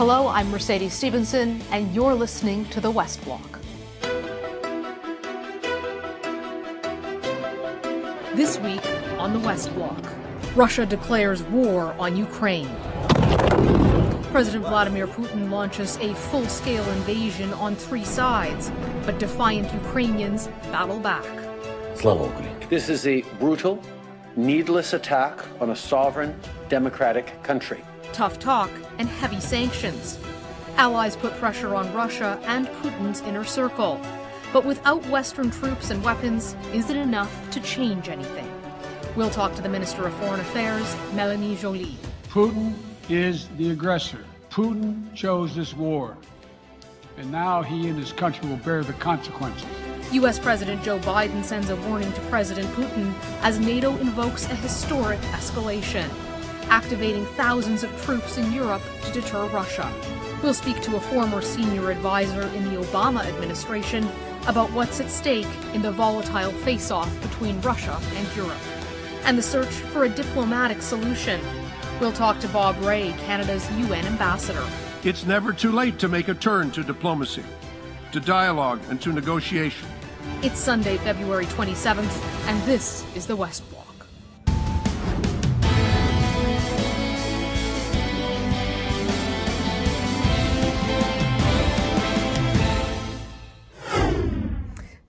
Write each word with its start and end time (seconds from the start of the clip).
Hello, 0.00 0.28
I'm 0.28 0.50
Mercedes 0.50 0.94
Stephenson, 0.94 1.60
and 1.70 1.94
you're 1.94 2.14
listening 2.14 2.64
to 2.70 2.80
The 2.80 2.90
West 2.90 3.22
Block. 3.22 3.60
This 8.34 8.58
week 8.60 8.82
on 9.18 9.34
The 9.34 9.40
West 9.40 9.74
Block, 9.74 10.02
Russia 10.56 10.86
declares 10.86 11.42
war 11.42 11.92
on 11.98 12.16
Ukraine. 12.16 12.70
President 14.32 14.64
Vladimir 14.64 15.06
Putin 15.06 15.50
launches 15.50 15.98
a 15.98 16.14
full 16.14 16.46
scale 16.46 16.88
invasion 16.92 17.52
on 17.52 17.76
three 17.76 18.06
sides, 18.06 18.72
but 19.04 19.18
defiant 19.18 19.70
Ukrainians 19.70 20.46
battle 20.72 20.98
back. 20.98 21.26
This 22.70 22.88
is 22.88 23.06
a 23.06 23.20
brutal, 23.38 23.78
needless 24.34 24.94
attack 24.94 25.44
on 25.60 25.72
a 25.72 25.76
sovereign, 25.76 26.40
democratic 26.70 27.42
country 27.42 27.84
tough 28.12 28.38
talk, 28.38 28.70
and 28.98 29.08
heavy 29.08 29.40
sanctions. 29.40 30.18
Allies 30.76 31.16
put 31.16 31.32
pressure 31.34 31.74
on 31.74 31.92
Russia 31.92 32.40
and 32.44 32.66
Putin's 32.66 33.20
inner 33.22 33.44
circle. 33.44 34.00
But 34.52 34.64
without 34.64 35.04
Western 35.06 35.50
troops 35.50 35.90
and 35.90 36.02
weapons, 36.02 36.56
is 36.72 36.90
it 36.90 36.96
enough 36.96 37.50
to 37.50 37.60
change 37.60 38.08
anything? 38.08 38.50
We'll 39.16 39.30
talk 39.30 39.54
to 39.56 39.62
the 39.62 39.68
Minister 39.68 40.06
of 40.06 40.14
Foreign 40.14 40.40
Affairs, 40.40 40.96
Melanie 41.14 41.56
Joly. 41.56 41.96
Putin 42.28 42.74
is 43.08 43.48
the 43.58 43.70
aggressor. 43.70 44.24
Putin 44.50 45.14
chose 45.14 45.54
this 45.54 45.74
war. 45.74 46.16
And 47.16 47.30
now 47.30 47.62
he 47.62 47.88
and 47.88 47.98
his 47.98 48.12
country 48.12 48.48
will 48.48 48.56
bear 48.58 48.82
the 48.82 48.92
consequences. 48.94 49.66
U.S. 50.12 50.38
President 50.38 50.82
Joe 50.82 50.98
Biden 51.00 51.44
sends 51.44 51.70
a 51.70 51.76
warning 51.76 52.12
to 52.12 52.20
President 52.22 52.68
Putin 52.70 53.12
as 53.42 53.60
NATO 53.60 53.96
invokes 53.98 54.44
a 54.46 54.54
historic 54.54 55.20
escalation 55.32 56.08
activating 56.70 57.26
thousands 57.36 57.82
of 57.82 58.02
troops 58.02 58.38
in 58.38 58.52
Europe 58.52 58.82
to 59.04 59.12
deter 59.12 59.46
Russia. 59.48 59.92
We'll 60.42 60.54
speak 60.54 60.80
to 60.82 60.96
a 60.96 61.00
former 61.00 61.42
senior 61.42 61.90
advisor 61.90 62.42
in 62.42 62.64
the 62.64 62.80
Obama 62.80 63.26
administration 63.26 64.08
about 64.46 64.72
what's 64.72 65.00
at 65.00 65.10
stake 65.10 65.46
in 65.74 65.82
the 65.82 65.92
volatile 65.92 66.52
face 66.52 66.90
off 66.90 67.10
between 67.20 67.60
Russia 67.60 68.00
and 68.14 68.36
Europe 68.36 68.56
and 69.24 69.36
the 69.36 69.42
search 69.42 69.68
for 69.68 70.04
a 70.04 70.08
diplomatic 70.08 70.80
solution. 70.80 71.40
We'll 72.00 72.12
talk 72.12 72.40
to 72.40 72.48
Bob 72.48 72.80
Rae, 72.82 73.12
Canada's 73.18 73.70
UN 73.72 74.06
ambassador. 74.06 74.64
It's 75.04 75.26
never 75.26 75.52
too 75.52 75.72
late 75.72 75.98
to 75.98 76.08
make 76.08 76.28
a 76.28 76.34
turn 76.34 76.70
to 76.72 76.82
diplomacy, 76.82 77.44
to 78.12 78.20
dialogue, 78.20 78.80
and 78.88 79.00
to 79.02 79.12
negotiation. 79.12 79.88
It's 80.42 80.58
Sunday, 80.58 80.96
February 80.98 81.46
27th, 81.46 82.46
and 82.46 82.62
this 82.62 83.04
is 83.14 83.26
the 83.26 83.36
West 83.36 83.68
Block. 83.70 83.79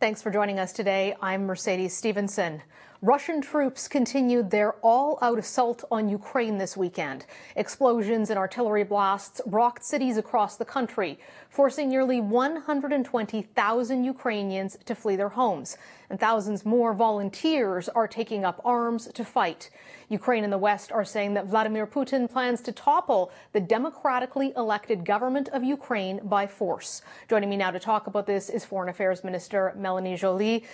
Thanks 0.01 0.19
for 0.19 0.31
joining 0.31 0.57
us 0.57 0.73
today. 0.73 1.15
I'm 1.21 1.45
Mercedes 1.45 1.95
Stephenson. 1.95 2.63
Russian 3.03 3.41
troops 3.41 3.87
continued 3.87 4.51
their 4.51 4.73
all 4.83 5.17
out 5.23 5.39
assault 5.39 5.83
on 5.89 6.07
Ukraine 6.07 6.59
this 6.59 6.77
weekend. 6.77 7.25
Explosions 7.55 8.29
and 8.29 8.37
artillery 8.37 8.83
blasts 8.83 9.41
rocked 9.47 9.83
cities 9.83 10.17
across 10.17 10.55
the 10.55 10.65
country, 10.65 11.17
forcing 11.49 11.89
nearly 11.89 12.21
120,000 12.21 14.03
Ukrainians 14.03 14.77
to 14.85 14.93
flee 14.93 15.15
their 15.15 15.29
homes. 15.29 15.79
And 16.11 16.19
thousands 16.19 16.63
more 16.63 16.93
volunteers 16.93 17.89
are 17.89 18.07
taking 18.07 18.45
up 18.45 18.61
arms 18.63 19.07
to 19.15 19.25
fight. 19.25 19.71
Ukraine 20.09 20.43
and 20.43 20.53
the 20.53 20.59
West 20.59 20.91
are 20.91 21.05
saying 21.05 21.33
that 21.33 21.47
Vladimir 21.47 21.87
Putin 21.87 22.29
plans 22.29 22.61
to 22.61 22.71
topple 22.71 23.31
the 23.53 23.61
democratically 23.61 24.53
elected 24.55 25.05
government 25.05 25.49
of 25.49 25.63
Ukraine 25.63 26.19
by 26.25 26.45
force. 26.45 27.01
Joining 27.27 27.49
me 27.49 27.57
now 27.57 27.71
to 27.71 27.79
talk 27.79 28.05
about 28.05 28.27
this 28.27 28.47
is 28.47 28.63
Foreign 28.63 28.89
Affairs 28.89 29.23
Minister 29.23 29.73
Melanie 29.75 30.17
Joly. 30.17 30.65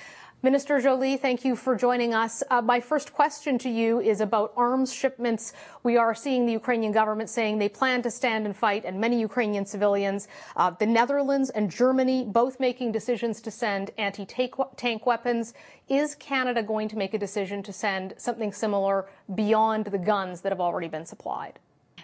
Minister 0.44 0.80
Joly, 0.80 1.18
thank 1.18 1.44
you 1.44 1.56
for 1.56 1.76
joining 1.76 2.14
us. 2.14 2.44
Uh, 2.52 2.62
my 2.62 2.80
first 2.80 3.12
question 3.12 3.58
to 3.58 3.70
you 3.70 4.00
is 4.00 4.22
about 4.22 4.54
arms 4.56 4.94
shipments. 4.94 5.54
We 5.82 5.98
are 5.98 6.14
seeing 6.14 6.46
the 6.46 6.52
Ukrainian 6.52 6.92
government 6.92 7.32
saying 7.32 7.58
they 7.58 7.70
plan 7.70 8.04
to 8.04 8.12
stand 8.12 8.46
and 8.46 8.56
fight, 8.56 8.86
and 8.86 9.02
many 9.02 9.20
Ukrainian 9.20 9.66
civilians, 9.66 10.28
uh, 10.56 10.70
the 10.70 10.86
Netherlands 10.86 11.50
and 11.50 11.72
Germany, 11.72 12.24
both 12.24 12.60
making 12.60 12.92
decisions 12.92 13.42
to 13.42 13.50
send 13.50 13.90
anti 13.98 14.28
tank 14.28 15.08
weapons. 15.08 15.56
Is 15.90 16.14
Canada 16.14 16.62
going 16.62 16.88
to 16.90 16.98
make 16.98 17.16
a 17.16 17.18
decision 17.18 17.64
to 17.64 17.74
send 17.74 18.14
something 18.18 18.54
similar 18.54 19.10
beyond 19.34 19.86
the 19.86 19.98
guns 19.98 20.42
that 20.42 20.52
have 20.52 20.62
already 20.62 20.88
been 20.88 21.08
supplied? 21.08 21.58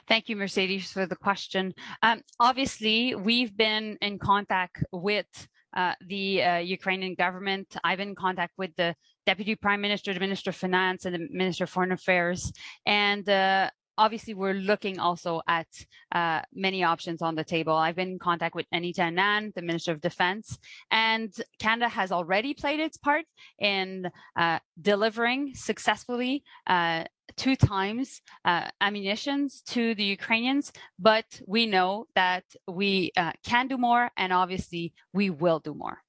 Thank 0.08 0.28
you, 0.28 0.36
Mercedes, 0.36 0.92
for 0.92 1.06
the 1.06 1.16
question. 1.16 1.76
Um, 2.02 2.24
obviously, 2.40 3.14
we've 3.14 3.56
been 3.56 4.00
in 4.02 4.18
contact 4.18 4.84
with 4.92 5.48
uh, 5.76 5.94
the 6.08 6.44
uh, 6.44 6.58
Ukrainian 6.58 7.16
government. 7.16 7.76
I've 7.84 7.98
been 7.98 8.10
in 8.10 8.16
contact 8.16 8.54
with 8.58 8.76
the 8.76 8.96
Deputy 9.26 9.56
Prime 9.56 9.82
Minister, 9.82 10.14
the 10.14 10.20
Minister 10.20 10.50
of 10.52 10.56
Finance, 10.56 11.06
and 11.06 11.16
the 11.16 11.28
Minister 11.32 11.64
of 11.64 11.70
Foreign 11.70 11.92
Affairs. 11.92 12.52
And 12.86 13.28
uh, 13.28 13.70
obviously, 13.98 14.34
we're 14.34 14.54
looking 14.54 15.00
also 15.00 15.42
at 15.48 15.68
uh, 16.12 16.42
many 16.54 16.84
options 16.84 17.22
on 17.22 17.36
the 17.36 17.44
table. 17.44 17.74
I've 17.74 17.96
been 17.96 18.12
in 18.12 18.20
contact 18.20 18.56
with 18.56 18.66
Anita 18.72 19.02
Anand, 19.02 19.54
the 19.54 19.62
Minister 19.62 19.92
of 19.92 20.02
Defense, 20.02 20.58
and 20.92 21.34
Canada 21.60 21.90
has 21.90 22.12
already 22.12 22.54
played 22.54 22.80
its 22.80 22.98
part 22.98 23.26
in 23.60 24.10
uh, 24.36 24.60
delivering 24.82 25.54
successfully 25.56 26.44
uh, 26.68 27.04
two 27.36 27.56
times 27.56 28.22
uh, 28.46 28.68
ammunitions 28.82 29.62
to 29.62 29.96
the 29.96 30.04
Ukrainians, 30.04 30.72
but 31.00 31.26
we 31.48 31.66
know 31.66 32.06
that 32.16 32.44
we 32.68 33.12
uh, 33.18 33.32
can 33.44 33.68
do 33.68 33.78
more, 33.78 34.12
and 34.18 34.34
obviously 34.34 34.94
we 35.14 35.30
will 35.30 35.60
do 35.60 35.74
more. 35.74 36.00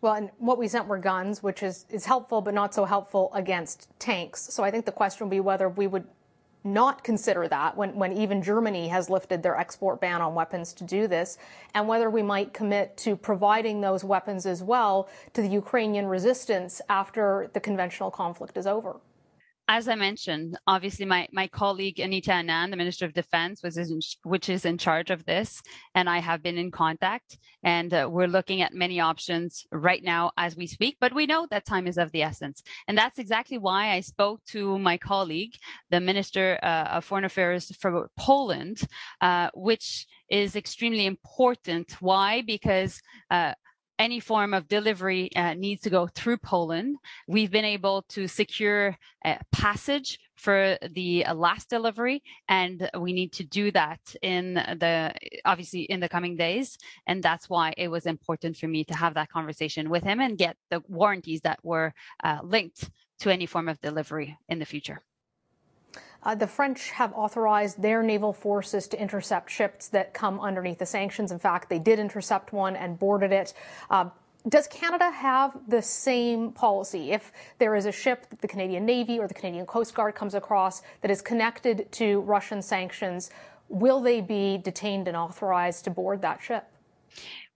Well, 0.00 0.14
and 0.14 0.30
what 0.36 0.58
we 0.58 0.68
sent 0.68 0.86
were 0.86 0.98
guns, 0.98 1.42
which 1.42 1.62
is, 1.62 1.86
is 1.88 2.04
helpful, 2.04 2.42
but 2.42 2.52
not 2.52 2.74
so 2.74 2.84
helpful 2.84 3.30
against 3.32 3.88
tanks. 3.98 4.52
So 4.52 4.62
I 4.62 4.70
think 4.70 4.84
the 4.84 4.92
question 4.92 5.26
would 5.26 5.30
be 5.30 5.40
whether 5.40 5.68
we 5.68 5.86
would 5.86 6.04
not 6.64 7.04
consider 7.04 7.46
that 7.46 7.76
when, 7.76 7.94
when 7.94 8.12
even 8.16 8.42
Germany 8.42 8.88
has 8.88 9.10
lifted 9.10 9.42
their 9.42 9.56
export 9.56 10.00
ban 10.00 10.22
on 10.22 10.34
weapons 10.34 10.72
to 10.72 10.84
do 10.84 11.06
this, 11.06 11.36
and 11.74 11.86
whether 11.86 12.08
we 12.08 12.22
might 12.22 12.54
commit 12.54 12.96
to 12.96 13.16
providing 13.16 13.80
those 13.82 14.02
weapons 14.02 14.46
as 14.46 14.62
well 14.62 15.08
to 15.34 15.42
the 15.42 15.48
Ukrainian 15.48 16.06
resistance 16.06 16.80
after 16.88 17.50
the 17.52 17.60
conventional 17.60 18.10
conflict 18.10 18.56
is 18.56 18.66
over 18.66 18.96
as 19.66 19.88
I 19.88 19.94
mentioned, 19.94 20.58
obviously 20.66 21.06
my, 21.06 21.26
my 21.32 21.48
colleague 21.48 21.98
Anita 21.98 22.32
Anand, 22.32 22.70
the 22.70 22.76
Minister 22.76 23.06
of 23.06 23.14
Defense, 23.14 23.62
was 23.62 23.78
in, 23.78 24.00
which 24.24 24.50
is 24.50 24.66
in 24.66 24.76
charge 24.76 25.10
of 25.10 25.24
this, 25.24 25.62
and 25.94 26.08
I 26.08 26.18
have 26.18 26.42
been 26.42 26.58
in 26.58 26.70
contact, 26.70 27.38
and 27.62 27.92
uh, 27.94 28.08
we're 28.10 28.28
looking 28.28 28.60
at 28.60 28.74
many 28.74 29.00
options 29.00 29.66
right 29.72 30.02
now 30.04 30.32
as 30.36 30.54
we 30.54 30.66
speak. 30.66 30.98
But 31.00 31.14
we 31.14 31.24
know 31.24 31.46
that 31.50 31.64
time 31.64 31.86
is 31.86 31.96
of 31.96 32.12
the 32.12 32.22
essence, 32.22 32.62
and 32.88 32.98
that's 32.98 33.18
exactly 33.18 33.56
why 33.56 33.92
I 33.92 34.00
spoke 34.00 34.44
to 34.48 34.78
my 34.78 34.98
colleague, 34.98 35.54
the 35.90 36.00
Minister 36.00 36.58
uh, 36.62 36.96
of 36.96 37.06
Foreign 37.06 37.24
Affairs 37.24 37.74
for 37.80 38.10
Poland, 38.18 38.82
uh, 39.22 39.48
which 39.54 40.06
is 40.28 40.56
extremely 40.56 41.06
important. 41.06 41.96
Why? 42.00 42.42
Because 42.42 43.00
uh, 43.30 43.54
any 43.98 44.20
form 44.20 44.54
of 44.54 44.68
delivery 44.68 45.34
uh, 45.36 45.54
needs 45.54 45.82
to 45.82 45.90
go 45.90 46.06
through 46.06 46.38
Poland. 46.38 46.96
We've 47.28 47.50
been 47.50 47.64
able 47.64 48.02
to 48.10 48.26
secure 48.26 48.96
a 49.24 49.38
passage 49.52 50.18
for 50.36 50.76
the 50.90 51.24
uh, 51.24 51.34
last 51.34 51.70
delivery, 51.70 52.22
and 52.48 52.90
we 52.98 53.12
need 53.12 53.32
to 53.34 53.44
do 53.44 53.70
that 53.70 54.00
in 54.20 54.54
the 54.54 55.14
obviously 55.44 55.82
in 55.82 56.00
the 56.00 56.08
coming 56.08 56.36
days. 56.36 56.76
And 57.06 57.22
that's 57.22 57.48
why 57.48 57.72
it 57.76 57.88
was 57.88 58.06
important 58.06 58.56
for 58.56 58.68
me 58.68 58.84
to 58.84 58.94
have 58.94 59.14
that 59.14 59.30
conversation 59.30 59.90
with 59.90 60.02
him 60.02 60.20
and 60.20 60.36
get 60.36 60.56
the 60.70 60.82
warranties 60.88 61.40
that 61.42 61.60
were 61.62 61.94
uh, 62.22 62.38
linked 62.42 62.90
to 63.20 63.30
any 63.30 63.46
form 63.46 63.68
of 63.68 63.80
delivery 63.80 64.36
in 64.48 64.58
the 64.58 64.64
future. 64.64 65.00
Uh, 66.24 66.34
the 66.34 66.46
French 66.46 66.90
have 66.90 67.12
authorized 67.14 67.80
their 67.82 68.02
naval 68.02 68.32
forces 68.32 68.88
to 68.88 69.00
intercept 69.00 69.50
ships 69.50 69.88
that 69.88 70.14
come 70.14 70.40
underneath 70.40 70.78
the 70.78 70.86
sanctions. 70.86 71.30
In 71.30 71.38
fact, 71.38 71.68
they 71.68 71.78
did 71.78 71.98
intercept 71.98 72.52
one 72.52 72.76
and 72.76 72.98
boarded 72.98 73.32
it. 73.32 73.52
Uh, 73.90 74.08
does 74.48 74.66
Canada 74.66 75.10
have 75.10 75.56
the 75.68 75.80
same 75.80 76.52
policy? 76.52 77.12
If 77.12 77.32
there 77.58 77.74
is 77.74 77.86
a 77.86 77.92
ship 77.92 78.28
that 78.28 78.40
the 78.40 78.48
Canadian 78.48 78.84
Navy 78.84 79.18
or 79.18 79.26
the 79.26 79.34
Canadian 79.34 79.64
Coast 79.64 79.94
Guard 79.94 80.14
comes 80.14 80.34
across 80.34 80.82
that 81.00 81.10
is 81.10 81.22
connected 81.22 81.90
to 81.92 82.20
Russian 82.20 82.60
sanctions, 82.60 83.30
will 83.68 84.00
they 84.00 84.20
be 84.20 84.58
detained 84.58 85.08
and 85.08 85.16
authorized 85.16 85.84
to 85.84 85.90
board 85.90 86.20
that 86.22 86.42
ship? 86.42 86.66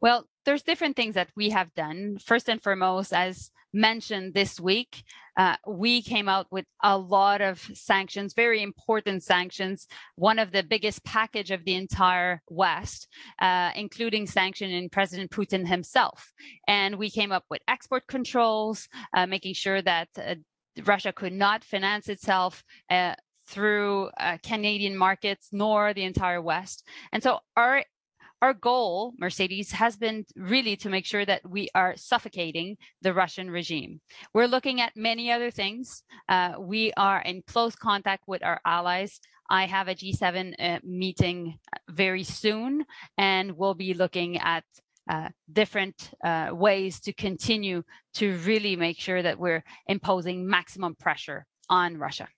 Well, 0.00 0.26
there's 0.44 0.62
different 0.62 0.96
things 0.96 1.14
that 1.14 1.28
we 1.36 1.50
have 1.50 1.74
done. 1.74 2.18
First 2.24 2.48
and 2.48 2.62
foremost, 2.62 3.12
as 3.12 3.50
mentioned 3.72 4.34
this 4.34 4.60
week, 4.60 5.02
uh, 5.36 5.56
we 5.66 6.02
came 6.02 6.28
out 6.28 6.46
with 6.50 6.64
a 6.82 6.98
lot 6.98 7.40
of 7.40 7.60
sanctions, 7.74 8.34
very 8.34 8.62
important 8.62 9.22
sanctions, 9.22 9.86
one 10.16 10.38
of 10.38 10.50
the 10.50 10.62
biggest 10.62 11.04
package 11.04 11.50
of 11.50 11.64
the 11.64 11.74
entire 11.74 12.42
West, 12.48 13.08
uh, 13.40 13.70
including 13.76 14.26
sanctioning 14.26 14.88
President 14.88 15.30
Putin 15.30 15.66
himself. 15.66 16.32
And 16.66 16.96
we 16.96 17.10
came 17.10 17.30
up 17.30 17.44
with 17.50 17.62
export 17.68 18.06
controls, 18.08 18.88
uh, 19.16 19.26
making 19.26 19.54
sure 19.54 19.80
that 19.82 20.08
uh, 20.16 20.34
Russia 20.84 21.12
could 21.12 21.32
not 21.32 21.64
finance 21.64 22.08
itself 22.08 22.64
uh, 22.90 23.14
through 23.46 24.10
uh, 24.18 24.38
Canadian 24.42 24.96
markets 24.96 25.48
nor 25.52 25.94
the 25.94 26.04
entire 26.04 26.42
West. 26.42 26.86
And 27.12 27.22
so 27.22 27.38
our 27.56 27.84
our 28.40 28.54
goal, 28.54 29.14
Mercedes, 29.18 29.72
has 29.72 29.96
been 29.96 30.24
really 30.36 30.76
to 30.76 30.88
make 30.88 31.04
sure 31.04 31.24
that 31.24 31.48
we 31.48 31.68
are 31.74 31.96
suffocating 31.96 32.76
the 33.02 33.12
Russian 33.12 33.50
regime. 33.50 34.00
We're 34.32 34.46
looking 34.46 34.80
at 34.80 34.96
many 34.96 35.32
other 35.32 35.50
things. 35.50 36.02
Uh, 36.28 36.54
we 36.58 36.92
are 36.96 37.20
in 37.20 37.42
close 37.42 37.74
contact 37.74 38.24
with 38.26 38.44
our 38.44 38.60
allies. 38.64 39.20
I 39.50 39.66
have 39.66 39.88
a 39.88 39.94
G7 39.94 40.54
uh, 40.58 40.78
meeting 40.84 41.58
very 41.88 42.22
soon, 42.22 42.84
and 43.16 43.56
we'll 43.56 43.74
be 43.74 43.94
looking 43.94 44.38
at 44.38 44.64
uh, 45.08 45.30
different 45.50 46.10
uh, 46.22 46.50
ways 46.52 47.00
to 47.00 47.12
continue 47.14 47.82
to 48.14 48.36
really 48.38 48.76
make 48.76 49.00
sure 49.00 49.22
that 49.22 49.38
we're 49.38 49.64
imposing 49.86 50.46
maximum 50.46 50.94
pressure 50.94 51.46
on 51.70 51.96
Russia. 51.96 52.28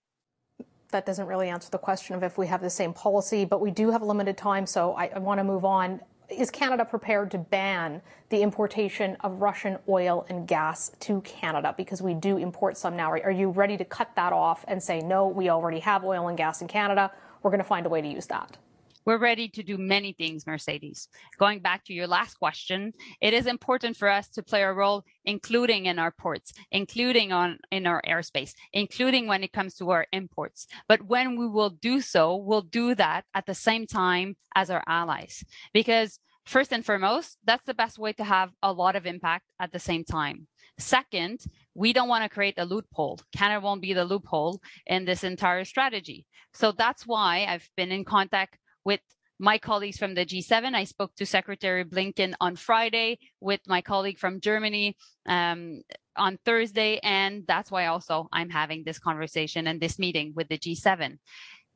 That 0.90 1.06
doesn't 1.06 1.26
really 1.26 1.48
answer 1.48 1.70
the 1.70 1.78
question 1.78 2.14
of 2.16 2.22
if 2.22 2.36
we 2.36 2.46
have 2.48 2.60
the 2.60 2.70
same 2.70 2.92
policy, 2.92 3.44
but 3.44 3.60
we 3.60 3.70
do 3.70 3.90
have 3.90 4.02
limited 4.02 4.36
time, 4.36 4.66
so 4.66 4.94
I, 4.94 5.06
I 5.14 5.18
want 5.18 5.38
to 5.38 5.44
move 5.44 5.64
on. 5.64 6.00
Is 6.28 6.50
Canada 6.50 6.84
prepared 6.84 7.30
to 7.32 7.38
ban 7.38 8.02
the 8.28 8.40
importation 8.42 9.16
of 9.20 9.40
Russian 9.40 9.78
oil 9.88 10.26
and 10.28 10.46
gas 10.46 10.92
to 11.00 11.20
Canada? 11.22 11.74
Because 11.76 12.00
we 12.02 12.14
do 12.14 12.36
import 12.36 12.76
some 12.76 12.96
now. 12.96 13.10
Are 13.10 13.30
you 13.30 13.50
ready 13.50 13.76
to 13.76 13.84
cut 13.84 14.14
that 14.14 14.32
off 14.32 14.64
and 14.68 14.80
say, 14.80 15.00
no, 15.00 15.26
we 15.26 15.50
already 15.50 15.80
have 15.80 16.04
oil 16.04 16.28
and 16.28 16.36
gas 16.36 16.62
in 16.62 16.68
Canada? 16.68 17.10
We're 17.42 17.50
going 17.50 17.58
to 17.58 17.64
find 17.64 17.84
a 17.86 17.88
way 17.88 18.00
to 18.00 18.08
use 18.08 18.26
that? 18.26 18.58
We're 19.04 19.18
ready 19.18 19.48
to 19.48 19.62
do 19.62 19.78
many 19.78 20.12
things, 20.12 20.46
Mercedes. 20.46 21.08
Going 21.38 21.60
back 21.60 21.84
to 21.84 21.94
your 21.94 22.06
last 22.06 22.34
question, 22.34 22.92
it 23.20 23.32
is 23.32 23.46
important 23.46 23.96
for 23.96 24.08
us 24.08 24.28
to 24.30 24.42
play 24.42 24.62
a 24.62 24.72
role, 24.72 25.04
including 25.24 25.86
in 25.86 25.98
our 25.98 26.10
ports, 26.10 26.52
including 26.70 27.32
on 27.32 27.58
in 27.70 27.86
our 27.86 28.02
airspace, 28.06 28.54
including 28.72 29.26
when 29.26 29.42
it 29.42 29.52
comes 29.52 29.74
to 29.76 29.90
our 29.90 30.06
imports. 30.12 30.66
But 30.88 31.02
when 31.02 31.38
we 31.38 31.46
will 31.48 31.70
do 31.70 32.00
so, 32.00 32.36
we'll 32.36 32.62
do 32.62 32.94
that 32.94 33.24
at 33.34 33.46
the 33.46 33.54
same 33.54 33.86
time 33.86 34.36
as 34.54 34.70
our 34.70 34.84
allies, 34.86 35.44
because 35.72 36.18
first 36.44 36.72
and 36.72 36.84
foremost, 36.84 37.38
that's 37.44 37.64
the 37.64 37.74
best 37.74 37.98
way 37.98 38.12
to 38.14 38.24
have 38.24 38.50
a 38.62 38.72
lot 38.72 38.96
of 38.96 39.06
impact 39.06 39.46
at 39.58 39.72
the 39.72 39.78
same 39.78 40.04
time. 40.04 40.46
Second, 40.78 41.44
we 41.74 41.92
don't 41.92 42.08
want 42.08 42.24
to 42.24 42.28
create 42.28 42.54
a 42.58 42.64
loophole. 42.64 43.20
Canada 43.36 43.60
won't 43.60 43.82
be 43.82 43.92
the 43.92 44.04
loophole 44.04 44.60
in 44.86 45.04
this 45.04 45.24
entire 45.24 45.64
strategy. 45.64 46.26
So 46.52 46.72
that's 46.72 47.06
why 47.06 47.46
I've 47.48 47.68
been 47.76 47.92
in 47.92 48.04
contact 48.04 48.58
with 48.84 49.00
my 49.40 49.56
colleagues 49.56 49.96
from 49.96 50.14
the 50.14 50.26
G7. 50.26 50.74
I 50.74 50.84
spoke 50.84 51.14
to 51.16 51.24
Secretary 51.24 51.82
Blinken 51.82 52.34
on 52.40 52.56
Friday 52.56 53.18
with 53.40 53.60
my 53.66 53.80
colleague 53.80 54.18
from 54.18 54.40
Germany 54.40 54.96
um, 55.26 55.80
on 56.14 56.38
Thursday. 56.44 57.00
And 57.02 57.44
that's 57.48 57.70
why 57.70 57.86
also 57.86 58.28
I'm 58.32 58.50
having 58.50 58.84
this 58.84 58.98
conversation 58.98 59.66
and 59.66 59.80
this 59.80 59.98
meeting 59.98 60.34
with 60.36 60.48
the 60.48 60.58
G7. 60.58 61.16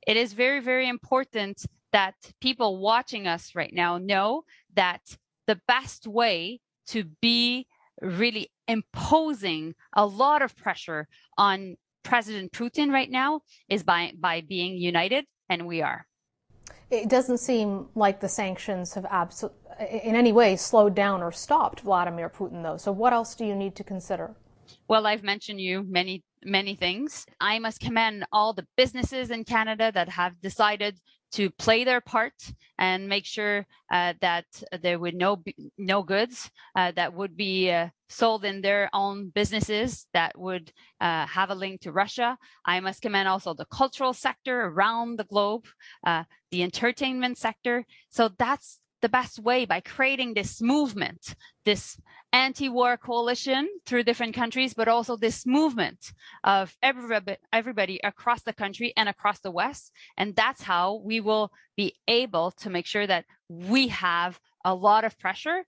It 0.07 0.17
is 0.19 0.35
very, 0.35 0.61
very 0.61 0.87
important 0.87 1.65
that 1.93 2.15
people 2.43 2.79
watching 2.81 3.27
us 3.27 3.53
right 3.55 3.73
now 3.73 3.97
know 3.97 4.43
that 4.75 5.01
the 5.47 5.59
best 5.67 6.07
way 6.07 6.61
to 6.89 7.05
be 7.23 7.67
really 8.03 8.51
imposing 8.69 9.75
a 9.95 10.05
lot 10.05 10.43
of 10.43 10.55
pressure 10.55 11.09
on 11.39 11.77
President 12.03 12.53
Putin 12.53 12.91
right 12.93 13.11
now 13.11 13.41
is 13.71 13.83
by, 13.83 14.13
by 14.19 14.43
being 14.43 14.77
united, 14.77 15.25
and 15.49 15.67
we 15.67 15.81
are. 15.81 16.07
It 16.95 17.09
doesn't 17.09 17.39
seem 17.39 17.89
like 17.95 18.21
the 18.21 18.29
sanctions 18.29 18.95
have 18.95 19.05
abso- 19.05 19.53
in 19.81 20.15
any 20.15 20.33
way 20.33 20.57
slowed 20.57 20.95
down 20.95 21.23
or 21.23 21.33
stopped 21.33 21.81
Vladimir 21.81 22.31
Putin, 22.31 22.63
though. 22.63 22.77
So, 22.77 22.93
what 22.93 23.13
else 23.13 23.35
do 23.35 23.45
you 23.45 23.55
need 23.55 23.75
to 23.77 23.85
consider? 23.85 24.37
Well, 24.89 25.07
I've 25.07 25.23
mentioned 25.23 25.61
you 25.61 25.83
many, 25.83 26.23
many 26.45 26.75
things. 26.75 27.27
I 27.41 27.59
must 27.59 27.81
commend 27.81 28.25
all 28.33 28.53
the 28.53 28.67
businesses 28.77 29.31
in 29.31 29.45
Canada 29.45 29.91
that 29.93 30.11
have 30.11 30.41
decided 30.41 31.01
to 31.35 31.51
play 31.51 31.83
their 31.85 32.01
part 32.01 32.35
and 32.79 33.09
make 33.09 33.27
sure 33.27 33.67
uh, 33.93 34.15
that 34.21 34.47
there 34.83 34.99
would 34.99 35.15
no 35.15 35.43
no 35.79 36.03
goods 36.03 36.51
uh, 36.77 36.93
that 36.93 37.13
would 37.13 37.37
be 37.37 37.71
uh, 37.71 37.89
sold 38.09 38.45
in 38.45 38.61
their 38.61 38.89
own 38.93 39.31
businesses 39.31 40.07
that 40.13 40.39
would 40.39 40.73
uh, 41.01 41.27
have 41.27 41.51
a 41.51 41.55
link 41.55 41.81
to 41.81 41.93
Russia. 41.93 42.39
I 42.65 42.81
must 42.81 43.03
commend 43.03 43.29
also 43.29 43.55
the 43.55 43.67
cultural 43.67 44.13
sector 44.13 44.63
around 44.63 45.19
the 45.19 45.25
globe, 45.25 45.67
uh, 46.07 46.25
the 46.51 46.63
entertainment 46.63 47.39
sector. 47.39 47.85
So 48.11 48.31
that's 48.39 48.79
the 49.03 49.09
best 49.09 49.39
way 49.39 49.67
by 49.67 49.81
creating 49.81 50.35
this 50.35 50.63
movement, 50.63 51.35
this 51.65 51.99
anti-war 52.35 52.97
coalition 52.97 53.69
through 53.87 54.03
different 54.03 54.35
countries, 54.35 54.75
but 54.75 54.89
also 54.89 55.17
this 55.17 55.47
movement 55.47 56.13
of 56.43 56.77
everybody, 56.83 57.37
everybody 57.53 58.01
across 58.03 58.43
the 58.43 58.53
country 58.53 58.93
and 58.97 59.09
across 59.09 59.39
the 59.39 59.53
West. 59.53 59.93
And 60.17 60.35
that's 60.35 60.63
how 60.63 61.01
we 61.05 61.21
will 61.21 61.53
be 61.77 61.95
able 62.09 62.51
to 62.51 62.69
make 62.71 62.87
sure 62.87 63.07
that 63.07 63.25
we 63.49 63.87
have 63.89 64.41
a 64.65 64.75
lot 64.75 65.05
of 65.05 65.17
pressure 65.17 65.63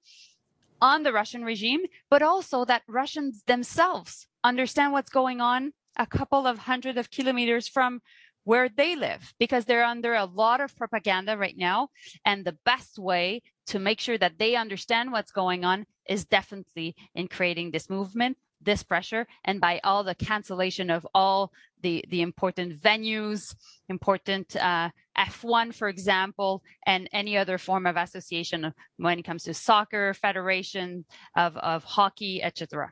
on 0.83 1.05
the 1.05 1.13
Russian 1.13 1.45
regime, 1.45 1.83
but 2.11 2.21
also 2.21 2.65
that 2.65 2.83
Russians 2.89 3.45
themselves 3.47 4.27
understand 4.43 4.93
what's 4.93 5.11
going 5.11 5.41
on 5.41 5.73
a 5.97 6.07
couple 6.07 6.47
of 6.47 6.59
hundred 6.59 6.99
of 6.99 7.11
kilometers 7.11 7.69
from 7.69 8.03
where 8.47 8.69
they 8.69 8.95
live 8.95 9.35
because 9.41 9.65
they're 9.65 9.85
under 9.85 10.15
a 10.15 10.25
lot 10.25 10.61
of 10.61 10.75
propaganda 10.77 11.37
right 11.37 11.59
now. 11.59 11.89
And 12.25 12.45
the 12.45 12.57
best 12.65 12.97
way 12.97 13.43
to 13.67 13.81
make 13.81 13.99
sure 13.99 14.17
that 14.19 14.39
they 14.39 14.55
understand 14.55 15.11
what's 15.11 15.33
going 15.33 15.65
on 15.65 15.85
is 16.09 16.25
definitely 16.25 16.95
in 17.17 17.27
creating 17.27 17.73
this 17.73 17.91
movement 17.91 18.39
this 18.63 18.83
pressure 18.83 19.27
and 19.45 19.61
by 19.61 19.79
all 19.85 20.03
the 20.03 20.15
cancellation 20.15 20.91
of 20.91 21.07
all 21.15 21.53
the 21.83 22.03
the 22.09 22.23
important 22.23 22.81
venues 22.81 23.55
important 23.91 24.57
uh, 24.57 24.89
f1 25.19 25.75
for 25.75 25.89
example 25.89 26.63
and 26.87 27.07
any 27.13 27.37
other 27.37 27.59
form 27.59 27.87
of 27.87 27.97
association 27.97 28.73
when 28.97 29.19
it 29.19 29.25
comes 29.25 29.43
to 29.43 29.53
soccer 29.53 30.15
federation 30.15 31.05
of, 31.37 31.55
of 31.59 31.85
hockey 31.85 32.43
etc 32.43 32.91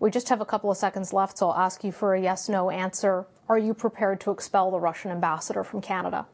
we 0.00 0.10
just 0.10 0.28
have 0.28 0.40
a 0.40 0.46
couple 0.46 0.70
of 0.70 0.76
seconds 0.76 1.12
left, 1.12 1.38
so 1.38 1.50
I'll 1.50 1.64
ask 1.64 1.84
you 1.84 1.92
for 1.92 2.14
a 2.14 2.20
yes 2.20 2.48
no 2.48 2.70
answer. 2.70 3.26
Are 3.48 3.58
you 3.58 3.74
prepared 3.74 4.20
to 4.22 4.30
expel 4.30 4.70
the 4.70 4.80
Russian 4.80 5.10
ambassador 5.10 5.64
from 5.64 5.80
Canada? 5.80 6.26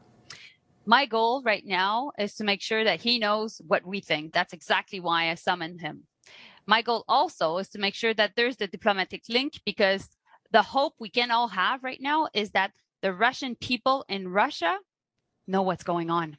My 0.85 1.05
goal 1.05 1.41
right 1.43 1.65
now 1.65 2.11
is 2.19 2.35
to 2.35 2.43
make 2.43 2.61
sure 2.61 2.83
that 2.83 3.01
he 3.01 3.17
knows 3.17 3.61
what 3.65 3.85
we 3.85 4.01
think. 4.01 4.33
That's 4.33 4.53
exactly 4.53 4.99
why 4.99 5.31
I 5.31 5.35
summoned 5.35 5.81
him. 5.81 6.03
My 6.67 6.81
goal 6.81 7.05
also 7.07 7.57
is 7.57 7.69
to 7.69 7.79
make 7.79 7.95
sure 7.95 8.13
that 8.13 8.33
there's 8.35 8.57
the 8.57 8.67
diplomatic 8.67 9.23
link 9.29 9.53
because 9.65 10.09
the 10.51 10.61
hope 10.61 10.93
we 10.99 11.09
can 11.09 11.31
all 11.31 11.47
have 11.47 11.83
right 11.83 12.01
now 12.01 12.27
is 12.33 12.51
that 12.51 12.71
the 13.01 13.13
Russian 13.13 13.55
people 13.55 14.05
in 14.07 14.27
Russia 14.27 14.77
know 15.47 15.61
what's 15.61 15.83
going 15.83 16.09
on 16.09 16.37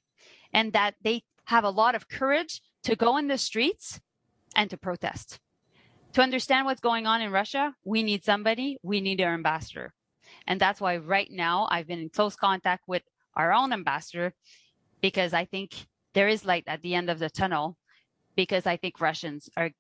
and 0.53 0.73
that 0.73 0.95
they 1.03 1.23
have 1.45 1.65
a 1.65 1.71
lot 1.71 1.95
of 1.95 2.09
courage 2.09 2.61
to 2.85 2.97
go 2.97 3.17
in 3.17 3.29
the 3.29 3.39
streets 3.39 4.01
and 4.55 4.71
to 4.71 4.77
protest 4.77 5.41
to 6.17 6.23
understand 6.23 6.65
what's 6.65 6.81
going 6.81 7.07
on 7.07 7.21
in 7.21 7.31
Russia, 7.31 7.75
we 7.85 8.03
need 8.03 8.25
somebody, 8.25 8.79
we 8.83 9.03
need 9.03 9.21
our 9.21 9.35
ambassador. 9.35 9.93
And 10.47 10.59
that's 10.59 10.81
why 10.81 10.97
right 10.97 11.31
now 11.31 11.69
I've 11.71 11.87
been 11.87 11.99
in 11.99 12.09
close 12.09 12.35
contact 12.35 12.85
with 12.87 13.03
our 13.35 13.53
own 13.53 13.71
ambassador 13.71 14.33
because 15.03 15.35
I 15.35 15.45
think 15.45 15.75
there 16.15 16.27
is 16.27 16.47
light 16.47 16.65
at 16.67 16.81
the 16.81 16.95
end 16.95 17.11
of 17.11 17.19
the 17.19 17.29
tunnel 17.29 17.77
because 18.35 18.65
I 18.65 18.79
think 18.79 18.99
Russians 18.99 19.51
are 19.59 19.73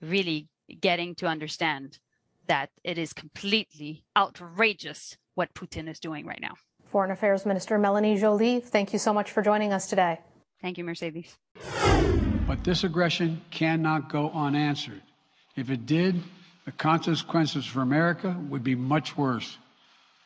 really 0.00 0.46
getting 0.80 1.16
to 1.16 1.26
understand 1.26 1.98
that 2.46 2.70
it 2.84 2.96
is 2.96 3.12
completely 3.12 4.04
outrageous 4.16 5.16
what 5.34 5.52
Putin 5.54 5.90
is 5.90 5.98
doing 5.98 6.24
right 6.24 6.40
now. 6.40 6.54
Foreign 6.92 7.10
Affairs 7.10 7.44
Minister 7.44 7.78
Melanie 7.78 8.16
Joly, 8.16 8.60
thank 8.60 8.92
you 8.92 9.00
so 9.00 9.12
much 9.12 9.32
for 9.32 9.42
joining 9.42 9.72
us 9.72 9.88
today. 9.88 10.20
Thank 10.62 10.78
you, 10.78 10.84
Mercedes. 10.84 11.36
But 12.46 12.62
this 12.62 12.84
aggression 12.84 13.42
cannot 13.50 14.08
go 14.08 14.30
unanswered. 14.30 15.02
If 15.60 15.68
it 15.68 15.84
did, 15.84 16.22
the 16.64 16.72
consequences 16.72 17.66
for 17.66 17.82
America 17.82 18.34
would 18.48 18.64
be 18.64 18.74
much 18.74 19.14
worse. 19.14 19.58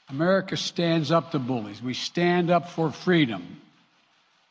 America 0.08 0.56
stands 0.56 1.10
up 1.10 1.32
to 1.32 1.40
bullies. 1.40 1.82
We 1.82 1.92
stand 1.92 2.52
up 2.52 2.70
for 2.70 2.92
freedom. 2.92 3.60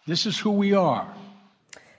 This 0.05 0.25
is 0.25 0.37
who 0.37 0.51
we 0.51 0.73
are. 0.73 1.07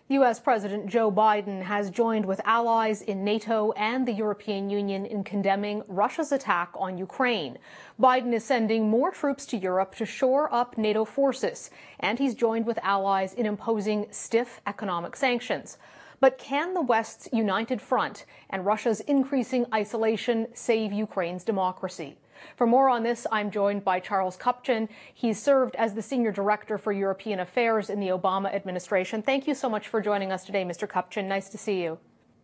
U.S. 0.08 0.38
President 0.38 0.86
Joe 0.86 1.10
Biden 1.10 1.62
has 1.62 1.88
joined 1.88 2.26
with 2.26 2.42
allies 2.44 3.00
in 3.00 3.24
NATO 3.24 3.72
and 3.72 4.06
the 4.06 4.12
European 4.12 4.68
Union 4.68 5.06
in 5.06 5.24
condemning 5.24 5.82
Russia's 5.88 6.30
attack 6.30 6.68
on 6.74 6.98
Ukraine. 6.98 7.56
Biden 7.98 8.34
is 8.34 8.44
sending 8.44 8.90
more 8.90 9.10
troops 9.10 9.46
to 9.46 9.56
Europe 9.56 9.94
to 9.94 10.04
shore 10.04 10.52
up 10.52 10.76
NATO 10.76 11.06
forces, 11.06 11.70
and 12.00 12.18
he's 12.18 12.34
joined 12.34 12.66
with 12.66 12.78
allies 12.82 13.32
in 13.32 13.46
imposing 13.46 14.08
stiff 14.10 14.60
economic 14.66 15.16
sanctions. 15.16 15.78
But 16.20 16.38
can 16.38 16.74
the 16.74 16.82
West's 16.82 17.28
united 17.32 17.80
front 17.80 18.24
and 18.50 18.64
Russia's 18.64 19.00
increasing 19.00 19.66
isolation 19.74 20.48
save 20.54 20.92
Ukraine's 20.92 21.44
democracy? 21.44 22.18
For 22.56 22.66
more 22.66 22.88
on 22.88 23.02
this, 23.02 23.26
I'm 23.32 23.50
joined 23.50 23.84
by 23.84 24.00
Charles 24.00 24.36
Kupchan. 24.36 24.88
He's 25.12 25.40
served 25.40 25.74
as 25.76 25.94
the 25.94 26.02
Senior 26.02 26.32
Director 26.32 26.78
for 26.78 26.92
European 26.92 27.40
Affairs 27.40 27.90
in 27.90 28.00
the 28.00 28.08
Obama 28.08 28.54
administration. 28.54 29.22
Thank 29.22 29.46
you 29.46 29.54
so 29.54 29.68
much 29.68 29.88
for 29.88 30.00
joining 30.00 30.32
us 30.32 30.44
today, 30.44 30.64
Mr. 30.64 30.88
Kupchan. 30.88 31.26
Nice 31.26 31.48
to 31.50 31.58
see 31.58 31.82
you. 31.82 31.98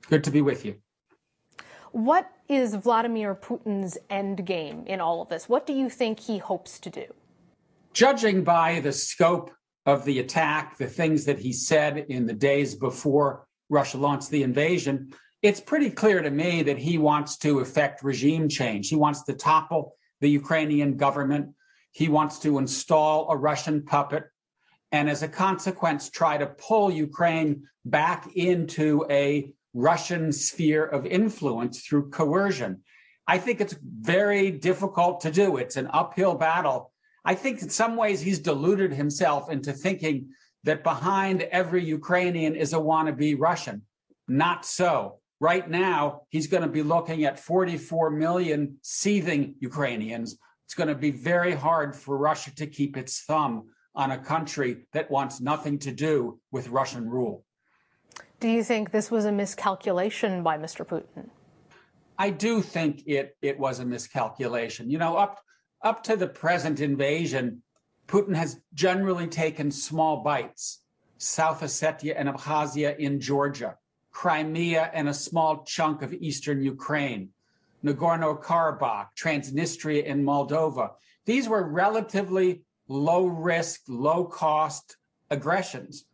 Good 0.09 0.25
to 0.25 0.31
be 0.31 0.43
with 0.43 0.65
you. 0.65 0.77
What 1.93 2.31
is 2.49 2.75
Vladimir 2.75 3.35
Putin's 3.35 3.99
end 4.09 4.47
game 4.47 4.85
in 4.87 5.01
all 5.01 5.23
of 5.23 5.29
this? 5.29 5.49
What 5.49 5.67
do 5.67 5.73
you 5.73 5.91
think 5.91 6.21
he 6.21 6.39
hopes 6.39 6.79
to 6.81 6.91
do? 6.91 7.07
Judging 7.93 8.45
by 8.45 8.81
the 8.81 8.93
scope 8.93 9.51
of 9.87 10.05
the 10.05 10.21
attack, 10.21 10.79
the 10.79 10.87
things 10.87 11.25
that 11.25 11.39
he 11.39 11.53
said 11.53 12.07
in 12.09 12.27
the 12.27 12.33
days 12.33 12.77
before 12.77 13.47
Russia 13.71 13.97
launched 13.97 14.31
the 14.31 14.43
invasion, 14.43 15.15
it's 15.43 15.61
pretty 15.61 15.89
clear 15.89 16.21
to 16.21 16.31
me 16.31 16.63
that 16.65 16.77
he 16.77 16.99
wants 16.99 17.39
to 17.39 17.61
effect 17.61 18.03
regime 18.03 18.49
change. 18.49 18.89
He 18.89 18.97
wants 18.97 19.23
to 19.23 19.33
topple 19.33 19.95
the 20.21 20.29
Ukrainian 20.29 20.99
government. 20.99 21.55
He 21.93 22.09
wants 22.09 22.41
to 22.41 22.59
install 22.59 23.31
a 23.31 23.37
Russian 23.37 23.83
puppet 23.83 24.25
and, 24.93 25.09
as 25.09 25.23
a 25.23 25.29
consequence, 25.29 26.11
try 26.11 26.37
to 26.37 26.47
pull 26.47 26.91
Ukraine 26.91 27.65
back 27.85 28.29
into 28.35 29.07
a 29.09 29.51
Russian 29.73 30.33
sphere 30.33 30.85
of 30.85 31.07
influence 31.07 31.81
through 31.81 32.11
coercion. 32.11 32.83
I 33.27 33.39
think 33.39 33.61
it's 33.61 33.77
very 33.83 34.51
difficult 34.51 35.21
to 35.21 35.31
do. 35.31 35.57
It's 35.57 35.77
an 35.77 35.89
uphill 35.93 36.35
battle. 36.35 36.93
I 37.25 37.35
think 37.35 37.63
in 37.63 37.71
some 37.71 37.97
ways 37.97 38.21
he's 38.21 38.41
deluded 38.41 38.93
himself 38.93 39.51
into 39.51 39.73
thinking 39.73 40.31
that 40.65 40.85
behind 40.85 41.43
every 41.43 41.85
Ukrainian 41.85 42.55
is 42.55 42.73
a 42.73 42.79
wannabe 42.79 43.39
Russian. 43.39 43.83
Not 44.29 44.65
so. 44.65 45.21
Right 45.41 45.69
now, 45.69 46.23
he's 46.29 46.49
going 46.49 46.63
to 46.63 46.69
be 46.69 46.83
looking 46.83 47.25
at 47.25 47.41
44 47.41 48.11
million 48.11 48.77
seething 48.83 49.55
Ukrainians. 49.59 50.37
It's 50.67 50.75
going 50.75 50.89
to 50.89 50.95
be 50.95 51.11
very 51.11 51.55
hard 51.55 51.97
for 51.97 52.17
Russia 52.17 52.55
to 52.57 52.67
keep 52.67 52.97
its 52.97 53.23
thumb 53.23 53.71
on 53.95 54.11
a 54.11 54.19
country 54.19 54.87
that 54.93 55.11
wants 55.11 55.41
nothing 55.41 55.79
to 55.81 55.93
do 55.93 56.39
with 56.53 56.69
Russian 56.69 57.09
rule. 57.09 57.45
Do 58.39 58.49
you 58.49 58.63
think 58.63 58.91
this 58.91 59.11
was 59.11 59.25
a 59.25 59.33
miscalculation 59.33 60.43
by 60.43 60.59
Mr. 60.59 60.87
Putin? 60.87 61.31
I 62.19 62.31
do 62.31 62.61
think 62.61 63.03
it 63.07 63.37
it 63.41 63.59
was 63.59 63.81
a 63.81 63.85
miscalculation. 63.85 64.91
You 64.91 64.99
know, 64.99 65.17
up 65.17 65.41
up 65.83 66.03
to 66.05 66.17
the 66.17 66.27
present 66.27 66.81
invasion, 66.81 67.63
Putin 68.11 68.35
has 68.35 68.61
generally 68.75 69.29
taken 69.29 69.71
small 69.71 70.25
bites. 70.25 70.83
South 71.19 71.61
Ossetia 71.61 72.15
and 72.17 72.29
Abkhazia 72.29 72.99
in 72.99 73.21
Georgia, 73.21 73.77
Crimea 74.11 74.91
and 74.93 75.09
a 75.09 75.15
small 75.15 75.65
chunk 75.65 76.03
of 76.03 76.15
eastern 76.15 76.63
Ukraine, 76.63 77.29
Nagorno 77.85 78.43
Karabakh, 78.43 79.09
Transnistria 79.17 80.03
in 80.05 80.25
Moldova. 80.25 80.93
These 81.27 81.49
were 81.49 81.71
relatively 81.71 82.63
low 82.89 83.27
risk, 83.27 83.83
low 83.87 84.25
cost 84.25 84.97
aggressions. 85.31 86.07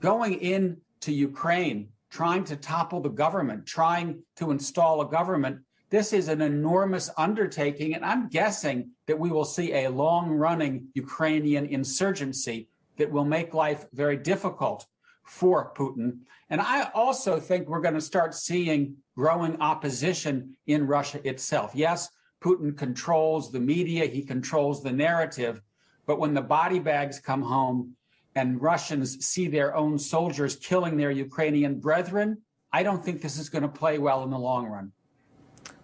Going 0.00 0.34
into 0.40 1.12
Ukraine, 1.12 1.88
trying 2.10 2.44
to 2.44 2.56
topple 2.56 3.00
the 3.00 3.08
government, 3.08 3.66
trying 3.66 4.22
to 4.36 4.50
install 4.50 5.00
a 5.00 5.10
government, 5.10 5.60
this 5.90 6.12
is 6.12 6.28
an 6.28 6.40
enormous 6.40 7.10
undertaking. 7.16 7.94
And 7.94 8.04
I'm 8.04 8.28
guessing 8.28 8.90
that 9.06 9.18
we 9.18 9.30
will 9.30 9.44
see 9.44 9.72
a 9.72 9.90
long 9.90 10.30
running 10.30 10.88
Ukrainian 10.94 11.66
insurgency 11.66 12.68
that 12.96 13.10
will 13.10 13.24
make 13.24 13.54
life 13.54 13.86
very 13.92 14.16
difficult 14.16 14.86
for 15.24 15.72
Putin. 15.74 16.20
And 16.48 16.60
I 16.60 16.90
also 16.94 17.38
think 17.38 17.68
we're 17.68 17.80
going 17.80 17.94
to 17.94 18.00
start 18.00 18.34
seeing 18.34 18.96
growing 19.16 19.60
opposition 19.60 20.56
in 20.66 20.86
Russia 20.86 21.20
itself. 21.28 21.72
Yes, 21.74 22.08
Putin 22.42 22.76
controls 22.76 23.52
the 23.52 23.60
media, 23.60 24.06
he 24.06 24.22
controls 24.22 24.82
the 24.82 24.92
narrative. 24.92 25.60
But 26.06 26.18
when 26.18 26.34
the 26.34 26.42
body 26.42 26.78
bags 26.78 27.20
come 27.20 27.42
home 27.42 27.96
and 28.34 28.60
Russians 28.60 29.24
see 29.24 29.48
their 29.48 29.76
own 29.76 29.98
soldiers 29.98 30.56
killing 30.56 30.96
their 30.96 31.10
Ukrainian 31.10 31.80
brethren, 31.80 32.38
I 32.72 32.82
don't 32.82 33.04
think 33.04 33.20
this 33.20 33.38
is 33.38 33.48
going 33.48 33.62
to 33.62 33.68
play 33.68 33.98
well 33.98 34.22
in 34.22 34.30
the 34.30 34.38
long 34.38 34.66
run. 34.66 34.92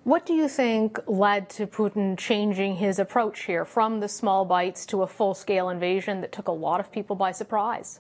What 0.07 0.25
do 0.25 0.35
you 0.35 0.47
think 0.47 1.01
led 1.09 1.49
to 1.51 1.67
Putin 1.67 2.17
changing 2.17 2.77
his 2.77 3.01
approach 3.01 3.43
here 3.43 3.65
from 3.65 3.99
the 3.99 4.07
small 4.07 4.45
bites 4.45 4.87
to 4.87 5.03
a 5.03 5.07
full 5.09 5.35
scale 5.35 5.69
invasion 5.69 6.21
that 6.21 6.31
took 6.31 6.47
a 6.47 6.53
lot 6.53 6.79
of 6.79 6.93
people 6.93 7.17
by 7.17 7.33
surprise? 7.33 7.99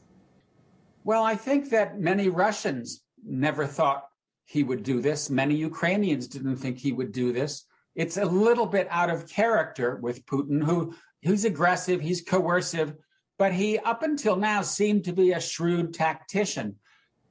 Well, 1.02 1.24
I 1.24 1.34
think 1.34 1.70
that 1.70 1.98
many 1.98 2.28
Russians 2.28 3.02
never 3.26 3.66
thought 3.66 4.06
he 4.44 4.62
would 4.62 4.84
do 4.84 5.00
this. 5.00 5.30
Many 5.30 5.56
Ukrainians 5.56 6.28
didn't 6.28 6.58
think 6.58 6.78
he 6.78 6.92
would 6.92 7.10
do 7.10 7.32
this. 7.32 7.64
It's 7.96 8.18
a 8.18 8.24
little 8.24 8.66
bit 8.66 8.86
out 8.88 9.10
of 9.10 9.28
character 9.28 9.96
with 9.96 10.24
Putin, 10.26 10.62
who 10.62 10.94
who's 11.24 11.44
aggressive, 11.44 12.00
he's 12.00 12.22
coercive, 12.22 12.94
but 13.36 13.52
he 13.52 13.80
up 13.80 14.04
until 14.04 14.36
now 14.36 14.62
seemed 14.62 15.02
to 15.06 15.12
be 15.12 15.32
a 15.32 15.40
shrewd 15.40 15.92
tactician. 15.92 16.76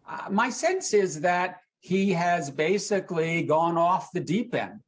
Uh, 0.05 0.27
my 0.29 0.49
sense 0.49 0.93
is 0.93 1.21
that 1.21 1.61
he 1.85 2.13
has 2.13 2.49
basically 2.49 3.43
gone 3.43 3.77
off 3.77 4.11
the 4.11 4.19
deep 4.19 4.55
end. 4.55 4.79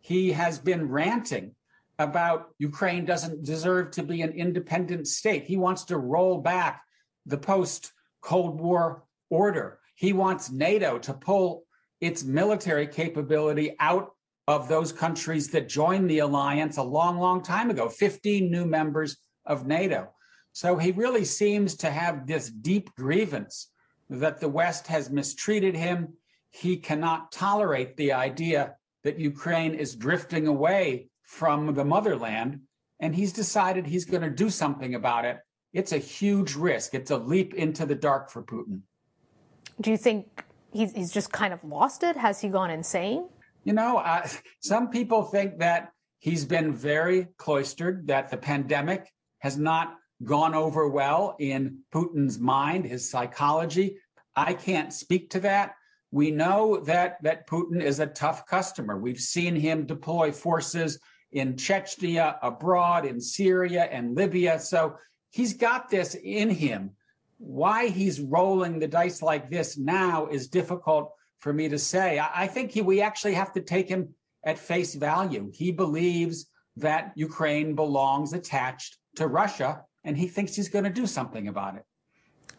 He 0.00 0.30
has 0.30 0.56
been 0.56 0.88
ranting 0.88 1.56
about 1.98 2.50
Ukraine 2.58 3.04
doesn't 3.04 3.42
deserve 3.42 3.90
to 3.90 4.04
be 4.04 4.22
an 4.22 4.30
independent 4.30 5.08
state. 5.08 5.42
He 5.42 5.56
wants 5.56 5.82
to 5.86 5.98
roll 5.98 6.38
back 6.38 6.84
the 7.26 7.38
post 7.38 7.90
Cold 8.20 8.60
War 8.60 9.02
order. 9.30 9.80
He 9.96 10.12
wants 10.12 10.52
NATO 10.52 10.96
to 11.00 11.12
pull 11.12 11.64
its 12.00 12.22
military 12.22 12.86
capability 12.86 13.74
out 13.80 14.12
of 14.46 14.68
those 14.68 14.92
countries 14.92 15.48
that 15.48 15.68
joined 15.68 16.08
the 16.08 16.20
alliance 16.20 16.76
a 16.76 16.84
long, 16.84 17.18
long 17.18 17.42
time 17.42 17.68
ago 17.68 17.88
15 17.88 18.48
new 18.48 18.64
members 18.64 19.16
of 19.44 19.66
NATO. 19.66 20.08
So 20.52 20.76
he 20.76 20.92
really 20.92 21.24
seems 21.24 21.74
to 21.78 21.90
have 21.90 22.28
this 22.28 22.48
deep 22.48 22.94
grievance 22.94 23.72
that 24.08 24.38
the 24.38 24.48
West 24.48 24.86
has 24.86 25.10
mistreated 25.10 25.74
him. 25.74 26.14
He 26.54 26.76
cannot 26.76 27.32
tolerate 27.32 27.96
the 27.96 28.12
idea 28.12 28.76
that 29.02 29.18
Ukraine 29.18 29.74
is 29.74 29.94
drifting 29.96 30.46
away 30.46 31.08
from 31.22 31.74
the 31.74 31.84
motherland. 31.84 32.60
And 33.00 33.14
he's 33.14 33.32
decided 33.32 33.86
he's 33.86 34.04
going 34.04 34.22
to 34.22 34.30
do 34.30 34.48
something 34.48 34.94
about 34.94 35.24
it 35.24 35.38
it's 35.74 35.90
a 35.90 35.98
huge 35.98 36.54
risk. 36.54 36.94
It's 36.94 37.10
a 37.10 37.18
leap 37.18 37.52
into 37.52 37.84
the 37.84 37.96
dark 37.96 38.30
for 38.30 38.42
Putin. 38.42 38.82
Do 39.80 39.90
you 39.90 39.96
think 39.96 40.44
he's, 40.72 40.92
he's 40.92 41.12
just 41.12 41.32
kind 41.32 41.52
of 41.52 41.62
lost 41.64 42.04
it? 42.04 42.16
Has 42.16 42.40
he 42.40 42.48
gone 42.48 42.70
insane? 42.70 43.28
You 43.64 43.72
know, 43.72 43.98
uh, 43.98 44.26
some 44.60 44.88
people 44.88 45.24
think 45.24 45.58
that 45.58 45.90
he's 46.20 46.44
been 46.44 46.72
very 46.72 47.26
cloistered, 47.38 48.06
that 48.06 48.30
the 48.30 48.36
pandemic 48.36 49.12
has 49.40 49.58
not 49.58 49.96
gone 50.22 50.54
over 50.54 50.88
well 50.88 51.34
in 51.40 51.80
Putin's 51.92 52.38
mind, 52.38 52.86
his 52.86 53.10
psychology. 53.10 53.96
I 54.36 54.54
can't 54.54 54.92
speak 54.92 55.30
to 55.30 55.40
that. 55.40 55.74
We 56.14 56.30
know 56.30 56.76
that 56.84 57.20
that 57.24 57.48
Putin 57.48 57.82
is 57.82 57.98
a 57.98 58.06
tough 58.06 58.46
customer. 58.46 58.96
We've 58.96 59.18
seen 59.18 59.56
him 59.56 59.84
deploy 59.84 60.30
forces 60.30 61.00
in 61.32 61.54
Chechnya, 61.54 62.38
abroad, 62.40 63.04
in 63.04 63.20
Syria 63.20 63.88
and 63.90 64.14
Libya. 64.14 64.60
So 64.60 64.94
he's 65.32 65.54
got 65.54 65.90
this 65.90 66.14
in 66.14 66.50
him. 66.50 66.92
Why 67.38 67.88
he's 67.88 68.20
rolling 68.20 68.78
the 68.78 68.86
dice 68.86 69.22
like 69.22 69.50
this 69.50 69.76
now 69.76 70.28
is 70.28 70.46
difficult 70.46 71.12
for 71.40 71.52
me 71.52 71.68
to 71.68 71.80
say. 71.80 72.20
I, 72.20 72.46
think 72.46 72.70
he, 72.70 72.80
we 72.80 73.00
actually 73.00 73.34
have 73.34 73.52
to 73.54 73.60
take 73.60 73.88
him 73.88 74.14
at 74.46 74.56
face 74.56 74.94
value. 74.94 75.50
He 75.52 75.72
believes 75.72 76.46
that 76.76 77.10
Ukraine 77.16 77.74
belongs 77.74 78.34
attached 78.34 78.98
to 79.16 79.26
Russia, 79.26 79.82
and 80.04 80.16
he 80.16 80.28
thinks 80.28 80.54
he's 80.54 80.68
going 80.68 80.84
to 80.84 80.90
do 80.90 81.08
something 81.08 81.48
about 81.48 81.74
it. 81.74 81.82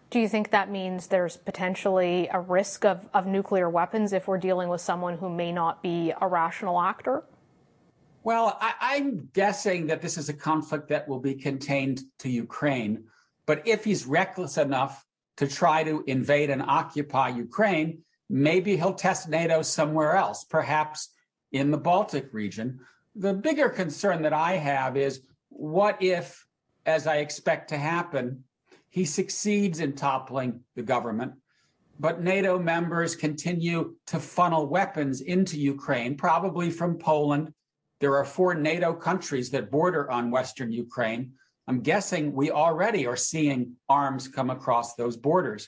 Do 0.09 0.19
you 0.19 0.29
think 0.29 0.51
that 0.51 0.69
means 0.69 1.07
there's 1.07 1.37
potentially 1.37 2.29
a 2.31 2.39
risk 2.39 2.85
of, 2.85 3.09
of 3.13 3.25
nuclear 3.25 3.69
weapons 3.69 4.13
if 4.13 4.27
we're 4.27 4.37
dealing 4.37 4.69
with 4.69 4.81
someone 4.81 5.17
who 5.17 5.29
may 5.29 5.51
not 5.51 5.81
be 5.81 6.13
a 6.19 6.27
rational 6.27 6.79
actor? 6.79 7.23
Well, 8.23 8.57
I, 8.59 8.95
am 8.95 9.29
guessing 9.33 9.87
that 9.87 10.01
this 10.01 10.17
is 10.17 10.29
a 10.29 10.33
conflict 10.33 10.89
that 10.89 11.07
will 11.07 11.19
be 11.19 11.35
contained 11.35 12.01
to 12.19 12.29
Ukraine. 12.29 13.03
But 13.45 13.67
if 13.67 13.83
he's 13.83 14.07
reckless 14.07 14.57
enough 14.57 15.05
to 15.37 15.47
try 15.47 15.83
to 15.83 16.03
invade 16.07 16.49
and 16.49 16.63
occupy 16.63 17.29
Ukraine, 17.29 17.99
maybe 18.29 18.77
he'll 18.77 18.95
test 18.95 19.29
NATO 19.29 19.61
somewhere 19.61 20.15
else, 20.15 20.43
perhaps 20.43 21.09
in 21.51 21.69
the 21.69 21.77
Baltic 21.77 22.33
region. 22.33 22.79
The 23.15 23.33
bigger 23.33 23.69
concern 23.69 24.23
that 24.23 24.33
I 24.33 24.53
have 24.53 24.97
is 24.97 25.21
what 25.49 26.01
if, 26.01 26.47
as 26.85 27.05
I 27.05 27.17
expect 27.17 27.69
to 27.69 27.77
happen, 27.77 28.43
he 28.95 29.03
succeeds 29.03 29.81
in 29.81 29.91
toppling 29.91 30.61
the 30.77 30.81
government, 30.81 31.33
but 31.99 32.23
NATO 32.23 32.57
members 32.57 33.13
continue 33.13 33.95
to 34.07 34.21
funnel 34.21 34.67
weapons 34.67 35.19
into 35.19 35.59
Ukraine, 35.59 36.15
probably 36.15 36.69
from 36.69 36.97
Poland 36.97 37.53
there 37.99 38.15
are 38.15 38.23
four 38.23 38.55
NATO 38.55 38.93
countries 38.93 39.49
that 39.49 39.69
border 39.69 40.09
on 40.09 40.31
Western 40.31 40.71
Ukraine. 40.71 41.33
I'm 41.67 41.81
guessing 41.81 42.31
we 42.31 42.51
already 42.51 43.05
are 43.05 43.17
seeing 43.17 43.73
arms 43.89 44.29
come 44.29 44.49
across 44.49 44.95
those 44.95 45.17
borders. 45.17 45.67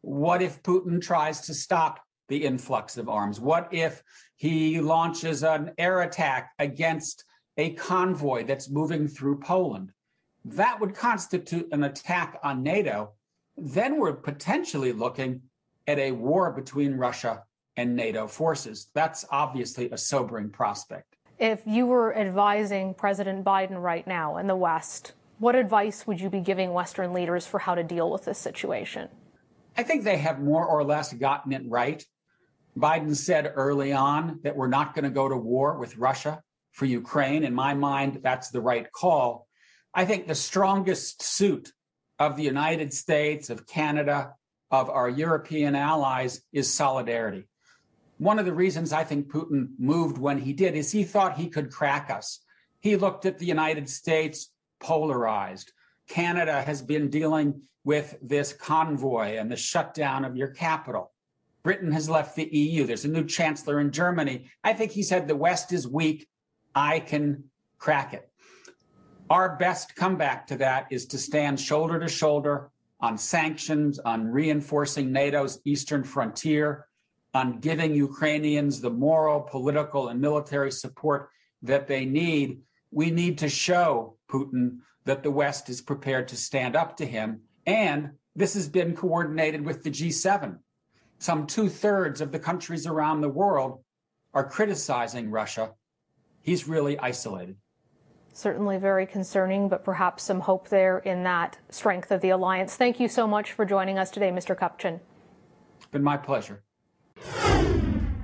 What 0.00 0.42
if 0.42 0.60
Putin 0.64 1.00
tries 1.00 1.42
to 1.42 1.54
stop 1.54 2.00
the 2.28 2.44
influx 2.44 2.96
of 2.96 3.08
arms? 3.08 3.38
What 3.38 3.68
if 3.70 4.02
he 4.34 4.80
launches 4.80 5.44
an 5.44 5.70
air 5.78 6.02
attack 6.02 6.50
against 6.58 7.24
a 7.56 7.74
convoy 7.74 8.44
that's 8.44 8.68
moving 8.68 9.06
through 9.06 9.38
Poland? 9.38 9.92
That 10.44 10.80
would 10.80 10.94
constitute 10.94 11.68
an 11.72 11.84
attack 11.84 12.38
on 12.42 12.62
NATO. 12.62 13.12
Then 13.56 13.98
we're 13.98 14.12
potentially 14.12 14.92
looking 14.92 15.42
at 15.86 15.98
a 15.98 16.12
war 16.12 16.52
between 16.52 16.94
Russia 16.94 17.44
and 17.76 17.96
NATO 17.96 18.26
forces. 18.26 18.88
That's 18.94 19.24
obviously 19.30 19.90
a 19.90 19.98
sobering 19.98 20.50
prospect 20.50 21.14
if 21.38 21.62
you 21.66 21.86
were 21.86 22.16
advising 22.16 22.94
President 22.94 23.44
Biden 23.44 23.80
right 23.82 24.06
now 24.06 24.36
in 24.36 24.46
the 24.46 24.56
West 24.56 25.12
What 25.38 25.56
advice 25.56 26.06
would 26.06 26.20
you 26.20 26.30
be 26.30 26.40
giving 26.40 26.72
Western 26.72 27.12
leaders 27.12 27.44
for 27.44 27.58
how 27.58 27.74
to 27.74 27.82
deal 27.82 28.08
with 28.08 28.24
this 28.24 28.38
situation? 28.38 29.08
I 29.76 29.82
think 29.82 30.04
they 30.04 30.16
have 30.18 30.40
more 30.40 30.64
or 30.64 30.84
less 30.84 31.12
gotten 31.12 31.52
it 31.52 31.62
right. 31.68 32.04
Biden 32.78 33.16
said 33.16 33.52
early 33.56 33.92
on 33.92 34.38
that 34.44 34.56
we're 34.56 34.68
not 34.68 34.94
going 34.94 35.04
to 35.04 35.10
go 35.10 35.28
to 35.28 35.36
war 35.36 35.76
with 35.76 35.96
Russia 35.96 36.40
for 36.70 36.86
Ukraine. 36.86 37.42
In 37.42 37.52
my 37.52 37.74
mind, 37.74 38.20
that's 38.22 38.50
the 38.50 38.60
right 38.60 38.90
call. 38.92 39.43
I 39.94 40.04
think 40.04 40.26
the 40.26 40.34
strongest 40.34 41.22
suit 41.22 41.72
of 42.18 42.36
the 42.36 42.42
United 42.42 42.92
States, 42.92 43.48
of 43.48 43.66
Canada, 43.66 44.34
of 44.70 44.90
our 44.90 45.08
European 45.08 45.76
allies 45.76 46.42
is 46.52 46.72
solidarity. 46.72 47.44
One 48.18 48.40
of 48.40 48.44
the 48.44 48.54
reasons 48.54 48.92
I 48.92 49.04
think 49.04 49.28
Putin 49.28 49.68
moved 49.78 50.18
when 50.18 50.38
he 50.38 50.52
did 50.52 50.74
is 50.74 50.90
he 50.90 51.04
thought 51.04 51.36
he 51.36 51.48
could 51.48 51.70
crack 51.70 52.10
us. 52.10 52.40
He 52.80 52.96
looked 52.96 53.24
at 53.24 53.38
the 53.38 53.46
United 53.46 53.88
States 53.88 54.50
polarized. 54.80 55.72
Canada 56.08 56.62
has 56.62 56.82
been 56.82 57.08
dealing 57.08 57.62
with 57.84 58.16
this 58.20 58.52
convoy 58.52 59.36
and 59.36 59.50
the 59.50 59.56
shutdown 59.56 60.24
of 60.24 60.36
your 60.36 60.48
capital. 60.48 61.12
Britain 61.62 61.92
has 61.92 62.08
left 62.10 62.36
the 62.36 62.44
EU. 62.44 62.84
There's 62.84 63.04
a 63.04 63.08
new 63.08 63.24
chancellor 63.24 63.80
in 63.80 63.90
Germany. 63.90 64.50
I 64.62 64.72
think 64.72 64.90
he 64.90 65.02
said 65.02 65.28
the 65.28 65.36
West 65.36 65.72
is 65.72 65.86
weak. 65.86 66.28
I 66.74 67.00
can 67.00 67.44
crack 67.78 68.12
it. 68.12 68.28
Our 69.30 69.56
best 69.56 69.96
comeback 69.96 70.46
to 70.48 70.56
that 70.58 70.86
is 70.90 71.06
to 71.06 71.18
stand 71.18 71.58
shoulder 71.58 71.98
to 71.98 72.08
shoulder 72.08 72.70
on 73.00 73.18
sanctions, 73.18 73.98
on 73.98 74.28
reinforcing 74.28 75.12
NATO's 75.12 75.60
eastern 75.64 76.04
frontier, 76.04 76.86
on 77.32 77.58
giving 77.58 77.94
Ukrainians 77.94 78.80
the 78.80 78.90
moral, 78.90 79.40
political, 79.40 80.08
and 80.08 80.20
military 80.20 80.70
support 80.70 81.30
that 81.62 81.86
they 81.86 82.04
need. 82.04 82.60
We 82.90 83.10
need 83.10 83.38
to 83.38 83.48
show 83.48 84.16
Putin 84.30 84.78
that 85.04 85.22
the 85.22 85.30
West 85.30 85.68
is 85.68 85.80
prepared 85.80 86.28
to 86.28 86.36
stand 86.36 86.76
up 86.76 86.96
to 86.98 87.06
him. 87.06 87.40
And 87.66 88.12
this 88.36 88.54
has 88.54 88.68
been 88.68 88.94
coordinated 88.94 89.64
with 89.64 89.82
the 89.82 89.90
G7 89.90 90.58
some 91.24 91.46
two 91.46 91.70
thirds 91.70 92.20
of 92.20 92.32
the 92.32 92.38
countries 92.38 92.86
around 92.86 93.20
the 93.20 93.28
world 93.28 93.82
are 94.34 94.46
criticizing 94.46 95.30
Russia. 95.30 95.72
He's 96.42 96.68
really 96.68 96.98
isolated. 96.98 97.56
Certainly 98.36 98.78
very 98.78 99.06
concerning, 99.06 99.68
but 99.68 99.84
perhaps 99.84 100.24
some 100.24 100.40
hope 100.40 100.68
there 100.68 100.98
in 100.98 101.22
that 101.22 101.56
strength 101.70 102.10
of 102.10 102.20
the 102.20 102.30
alliance. 102.30 102.74
Thank 102.74 102.98
you 102.98 103.06
so 103.06 103.28
much 103.28 103.52
for 103.52 103.64
joining 103.64 103.96
us 103.96 104.10
today, 104.10 104.30
Mr. 104.30 104.58
Kupchan. 104.58 104.98
It's 105.76 105.86
been 105.86 106.02
my 106.02 106.16
pleasure. 106.16 106.64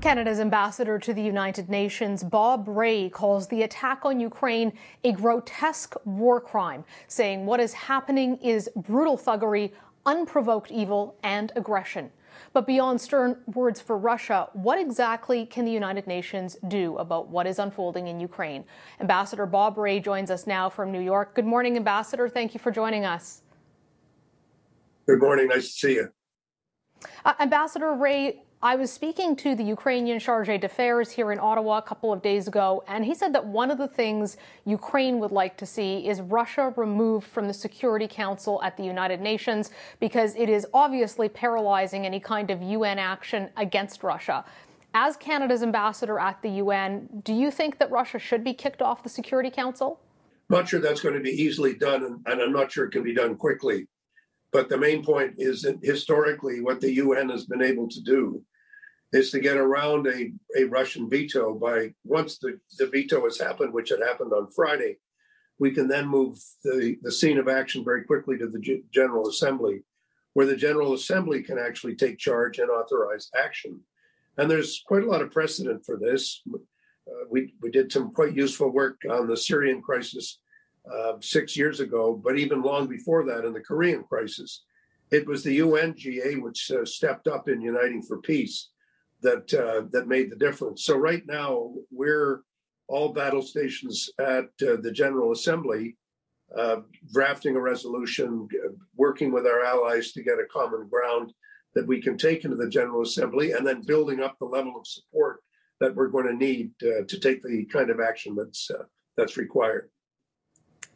Canada's 0.00 0.40
ambassador 0.40 0.98
to 0.98 1.14
the 1.14 1.22
United 1.22 1.68
Nations, 1.68 2.24
Bob 2.24 2.66
Rae, 2.66 3.08
calls 3.08 3.46
the 3.46 3.62
attack 3.62 4.04
on 4.04 4.18
Ukraine 4.18 4.72
a 5.04 5.12
grotesque 5.12 5.94
war 6.04 6.40
crime, 6.40 6.82
saying 7.06 7.46
what 7.46 7.60
is 7.60 7.72
happening 7.72 8.36
is 8.38 8.68
brutal 8.74 9.16
thuggery, 9.16 9.70
unprovoked 10.06 10.72
evil, 10.72 11.14
and 11.22 11.52
aggression. 11.54 12.10
But 12.52 12.66
beyond 12.66 13.00
stern 13.00 13.38
words 13.46 13.80
for 13.80 13.96
Russia, 13.96 14.48
what 14.52 14.78
exactly 14.78 15.46
can 15.46 15.64
the 15.64 15.72
United 15.72 16.06
Nations 16.06 16.56
do 16.68 16.96
about 16.98 17.28
what 17.28 17.46
is 17.46 17.58
unfolding 17.58 18.08
in 18.08 18.20
Ukraine? 18.20 18.64
Ambassador 19.00 19.46
Bob 19.46 19.78
Rae 19.78 20.00
joins 20.00 20.30
us 20.30 20.46
now 20.46 20.68
from 20.68 20.90
New 20.92 21.00
York. 21.00 21.34
Good 21.34 21.46
morning, 21.46 21.76
Ambassador. 21.76 22.28
Thank 22.28 22.54
you 22.54 22.60
for 22.60 22.70
joining 22.70 23.04
us. 23.04 23.42
Good 25.06 25.20
morning. 25.20 25.48
Nice 25.48 25.66
to 25.66 25.72
see 25.72 25.94
you. 25.94 26.08
Uh, 27.24 27.34
Ambassador 27.40 27.94
Rae, 27.94 28.42
I 28.62 28.76
was 28.76 28.92
speaking 28.92 29.36
to 29.36 29.54
the 29.54 29.64
Ukrainian 29.64 30.18
charge 30.18 30.48
d'affaires 30.48 31.10
here 31.10 31.32
in 31.32 31.38
Ottawa 31.38 31.78
a 31.78 31.82
couple 31.82 32.12
of 32.12 32.20
days 32.20 32.46
ago, 32.46 32.84
and 32.86 33.02
he 33.06 33.14
said 33.14 33.32
that 33.32 33.46
one 33.46 33.70
of 33.70 33.78
the 33.78 33.88
things 33.88 34.36
Ukraine 34.66 35.18
would 35.18 35.30
like 35.30 35.56
to 35.56 35.64
see 35.64 36.06
is 36.06 36.20
Russia 36.20 36.74
removed 36.76 37.26
from 37.26 37.48
the 37.48 37.54
Security 37.54 38.06
Council 38.06 38.62
at 38.62 38.76
the 38.76 38.82
United 38.82 39.22
Nations 39.22 39.70
because 39.98 40.36
it 40.36 40.50
is 40.50 40.66
obviously 40.74 41.26
paralyzing 41.26 42.04
any 42.04 42.20
kind 42.20 42.50
of 42.50 42.60
UN 42.60 42.98
action 42.98 43.48
against 43.56 44.02
Russia. 44.02 44.44
As 44.92 45.16
Canada's 45.16 45.62
ambassador 45.62 46.18
at 46.18 46.42
the 46.42 46.50
UN, 46.64 47.08
do 47.24 47.32
you 47.32 47.50
think 47.50 47.78
that 47.78 47.90
Russia 47.90 48.18
should 48.18 48.44
be 48.44 48.52
kicked 48.52 48.82
off 48.82 49.02
the 49.02 49.08
Security 49.08 49.50
Council? 49.50 50.00
Not 50.50 50.68
sure 50.68 50.80
that's 50.80 51.00
going 51.00 51.14
to 51.14 51.22
be 51.22 51.30
easily 51.30 51.76
done, 51.76 52.22
and 52.26 52.42
I'm 52.42 52.52
not 52.52 52.70
sure 52.70 52.84
it 52.84 52.90
can 52.90 53.04
be 53.04 53.14
done 53.14 53.36
quickly. 53.36 53.88
But 54.52 54.68
the 54.68 54.76
main 54.76 55.02
point 55.02 55.36
is 55.38 55.62
that 55.62 55.78
historically, 55.82 56.60
what 56.60 56.82
the 56.82 56.92
UN 56.94 57.30
has 57.30 57.46
been 57.46 57.62
able 57.62 57.88
to 57.88 58.02
do 58.02 58.44
is 59.12 59.30
to 59.30 59.40
get 59.40 59.56
around 59.56 60.06
a, 60.06 60.32
a 60.56 60.64
Russian 60.64 61.08
veto 61.10 61.54
by 61.54 61.92
once 62.04 62.38
the, 62.38 62.60
the 62.78 62.86
veto 62.86 63.24
has 63.24 63.38
happened, 63.38 63.72
which 63.72 63.88
had 63.88 64.00
happened 64.00 64.32
on 64.32 64.50
Friday, 64.50 64.98
we 65.58 65.72
can 65.72 65.88
then 65.88 66.06
move 66.06 66.38
the, 66.62 66.96
the 67.02 67.12
scene 67.12 67.38
of 67.38 67.48
action 67.48 67.84
very 67.84 68.04
quickly 68.04 68.38
to 68.38 68.46
the 68.46 68.60
G- 68.60 68.82
General 68.92 69.28
Assembly, 69.28 69.82
where 70.34 70.46
the 70.46 70.56
General 70.56 70.94
Assembly 70.94 71.42
can 71.42 71.58
actually 71.58 71.96
take 71.96 72.18
charge 72.18 72.58
and 72.58 72.70
authorize 72.70 73.30
action. 73.36 73.80
And 74.38 74.50
there's 74.50 74.82
quite 74.86 75.02
a 75.02 75.10
lot 75.10 75.22
of 75.22 75.32
precedent 75.32 75.84
for 75.84 75.98
this. 75.98 76.42
Uh, 76.54 77.26
we, 77.28 77.54
we 77.60 77.70
did 77.70 77.90
some 77.90 78.12
quite 78.12 78.36
useful 78.36 78.70
work 78.70 79.00
on 79.10 79.26
the 79.26 79.36
Syrian 79.36 79.82
crisis 79.82 80.38
uh, 80.90 81.14
six 81.20 81.56
years 81.56 81.80
ago, 81.80 82.18
but 82.22 82.38
even 82.38 82.62
long 82.62 82.86
before 82.86 83.24
that 83.26 83.44
in 83.44 83.52
the 83.52 83.60
Korean 83.60 84.04
crisis. 84.04 84.62
It 85.10 85.26
was 85.26 85.42
the 85.42 85.58
UNGA 85.58 86.40
which 86.40 86.70
uh, 86.70 86.84
stepped 86.84 87.26
up 87.26 87.48
in 87.48 87.60
Uniting 87.60 88.02
for 88.02 88.18
Peace 88.18 88.68
that 89.22 89.52
uh, 89.54 89.86
that 89.90 90.08
made 90.08 90.30
the 90.30 90.36
difference. 90.36 90.84
So 90.84 90.96
right 90.96 91.22
now 91.26 91.72
we're 91.90 92.42
all 92.88 93.12
battle 93.12 93.42
stations 93.42 94.10
at 94.18 94.48
uh, 94.62 94.76
the 94.82 94.90
General 94.92 95.32
Assembly, 95.32 95.96
uh, 96.56 96.78
drafting 97.12 97.56
a 97.56 97.60
resolution, 97.60 98.48
working 98.96 99.32
with 99.32 99.46
our 99.46 99.64
allies 99.64 100.12
to 100.12 100.22
get 100.22 100.40
a 100.40 100.52
common 100.52 100.88
ground 100.88 101.32
that 101.74 101.86
we 101.86 102.02
can 102.02 102.18
take 102.18 102.44
into 102.44 102.56
the 102.56 102.68
General 102.68 103.02
Assembly, 103.02 103.52
and 103.52 103.64
then 103.64 103.82
building 103.82 104.20
up 104.20 104.36
the 104.38 104.44
level 104.44 104.74
of 104.76 104.86
support 104.86 105.40
that 105.78 105.94
we're 105.94 106.08
going 106.08 106.26
to 106.26 106.34
need 106.34 106.72
uh, 106.82 107.04
to 107.08 107.18
take 107.20 107.42
the 107.42 107.64
kind 107.66 107.90
of 107.90 108.00
action 108.00 108.34
that's 108.34 108.70
uh, 108.70 108.84
that's 109.16 109.36
required. 109.36 109.90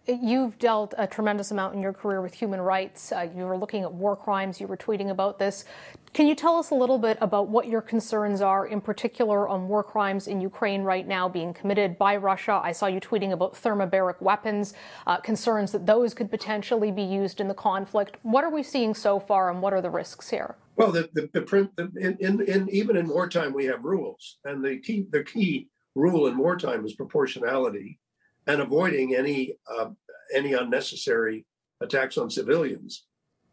You've 0.07 0.59
dealt 0.59 0.93
a 0.99 1.07
tremendous 1.07 1.51
amount 1.51 1.75
in 1.75 1.81
your 1.81 1.95
career 1.95 2.21
with 2.21 2.35
human 2.35 2.61
rights. 2.61 3.11
Uh, 3.11 3.27
you 3.35 3.45
were 3.45 3.57
looking 3.57 3.85
at 3.85 3.93
war 3.93 4.14
crimes. 4.14 4.61
You 4.61 4.67
were 4.67 4.77
tweeting 4.77 5.09
about 5.09 5.38
this. 5.38 5.64
Can 6.12 6.27
you 6.27 6.35
tell 6.35 6.57
us 6.57 6.71
a 6.71 6.75
little 6.75 6.99
bit 6.99 7.17
about 7.23 7.49
what 7.49 7.69
your 7.69 7.81
concerns 7.81 8.43
are, 8.43 8.67
in 8.67 8.83
particular 8.83 9.49
on 9.49 9.67
war 9.67 9.83
crimes 9.83 10.27
in 10.27 10.43
Ukraine 10.43 10.83
right 10.83 11.09
now 11.09 11.27
being 11.27 11.55
committed 11.55 11.97
by 11.97 12.17
Russia? 12.17 12.61
I 12.62 12.73
saw 12.73 12.87
you 12.87 13.01
tweeting 13.01 13.33
about 13.33 13.55
thermobaric 13.55 14.21
weapons, 14.21 14.75
uh, 15.07 15.17
concerns 15.17 15.73
that 15.73 15.87
those 15.87 16.12
could 16.12 16.31
potentially 16.31 16.93
be 16.93 17.03
used 17.03 17.40
in 17.40 17.49
the 17.49 17.55
conflict. 17.55 18.19
What 18.23 18.45
are 18.45 18.51
we 18.51 18.62
seeing 18.62 18.95
so 18.95 19.19
far, 19.19 19.51
and 19.51 19.62
what 19.62 19.73
are 19.73 19.81
the 19.81 19.90
risks 19.90 20.29
here? 20.29 20.57
Well, 20.77 20.93
the, 20.93 21.09
the, 21.14 21.31
the 21.33 21.71
in, 21.99 22.19
in, 22.21 22.43
in 22.43 22.69
even 22.69 22.99
in 22.99 23.09
wartime 23.09 23.55
we 23.55 23.64
have 23.64 23.83
rules, 23.83 24.38
and 24.45 24.62
the 24.62 24.81
key 24.81 25.07
the 25.11 25.25
key 25.25 25.69
rule 25.95 26.27
in 26.27 26.37
wartime 26.37 26.85
is 26.85 26.93
proportionality 26.93 27.99
and 28.46 28.61
avoiding 28.61 29.14
any 29.14 29.57
uh, 29.70 29.90
any 30.35 30.52
unnecessary 30.52 31.46
attacks 31.80 32.18
on 32.18 32.30
civilians. 32.30 33.04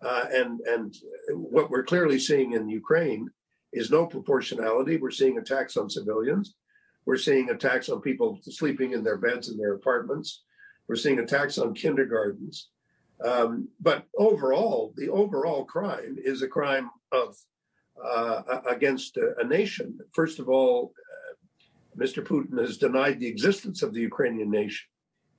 Uh, 0.02 0.26
and 0.32 0.60
and 0.62 0.96
what 1.30 1.70
we're 1.70 1.84
clearly 1.84 2.20
seeing 2.20 2.54
in 2.54 2.70
Ukraine 2.70 3.30
is 3.72 3.92
no 3.92 4.06
proportionality. 4.06 4.98
We're 4.98 5.12
seeing 5.12 5.38
attacks 5.38 5.78
on 5.78 5.90
civilians. 5.90 6.56
We're 7.06 7.18
seeing 7.18 7.50
attacks 7.50 7.90
on 7.90 8.02
people 8.02 8.40
sleeping 8.44 8.94
in 8.94 9.04
their 9.04 9.18
beds 9.18 9.50
in 9.50 9.58
their 9.58 9.74
apartments. 9.74 10.44
We're 10.88 10.96
seeing 10.96 11.20
attacks 11.20 11.58
on 11.58 11.74
kindergartens. 11.74 12.70
Um, 13.24 13.70
but 13.80 14.06
overall, 14.18 14.94
the 14.98 15.10
overall 15.10 15.64
crime 15.64 16.18
is 16.24 16.42
a 16.42 16.48
crime 16.48 16.90
of 17.12 17.36
uh, 18.04 18.62
against 18.68 19.18
a, 19.18 19.36
a, 19.40 19.44
nation. 19.44 20.00
First 20.14 20.40
of 20.40 20.50
all, 20.50 20.92
Mr. 21.98 22.24
Putin 22.24 22.60
has 22.60 22.78
denied 22.78 23.20
the 23.20 23.28
existence 23.28 23.84
of 23.84 23.94
the 23.94 24.02
Ukrainian 24.02 24.50
nation. 24.50 24.88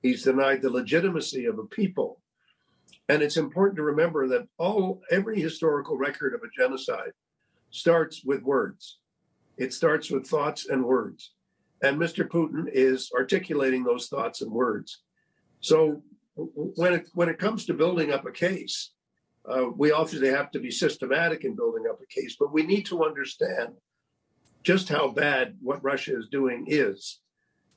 He's 0.01 0.23
denied 0.23 0.61
the 0.61 0.69
legitimacy 0.69 1.45
of 1.45 1.57
a 1.57 1.65
people. 1.65 2.21
And 3.09 3.21
it's 3.21 3.37
important 3.37 3.77
to 3.77 3.83
remember 3.83 4.27
that 4.27 4.47
all 4.57 5.01
every 5.11 5.39
historical 5.39 5.97
record 5.97 6.33
of 6.33 6.41
a 6.41 6.49
genocide 6.55 7.11
starts 7.69 8.23
with 8.23 8.43
words. 8.43 8.99
It 9.57 9.73
starts 9.73 10.09
with 10.09 10.27
thoughts 10.27 10.67
and 10.67 10.83
words. 10.83 11.31
And 11.81 11.97
Mr. 11.97 12.27
Putin 12.27 12.69
is 12.71 13.11
articulating 13.15 13.83
those 13.83 14.07
thoughts 14.07 14.41
and 14.41 14.51
words. 14.51 15.01
So 15.59 16.01
when 16.35 16.93
it 16.93 17.07
when 17.13 17.29
it 17.29 17.39
comes 17.39 17.65
to 17.65 17.73
building 17.73 18.11
up 18.11 18.25
a 18.25 18.31
case, 18.31 18.91
uh, 19.45 19.65
we 19.75 19.91
obviously 19.91 20.29
have 20.29 20.51
to 20.51 20.59
be 20.59 20.71
systematic 20.71 21.43
in 21.43 21.55
building 21.55 21.85
up 21.89 21.99
a 22.01 22.05
case, 22.05 22.37
but 22.39 22.53
we 22.53 22.63
need 22.63 22.85
to 22.85 23.03
understand 23.03 23.73
just 24.63 24.89
how 24.89 25.09
bad 25.09 25.55
what 25.61 25.83
Russia 25.83 26.17
is 26.17 26.27
doing 26.29 26.65
is. 26.67 27.19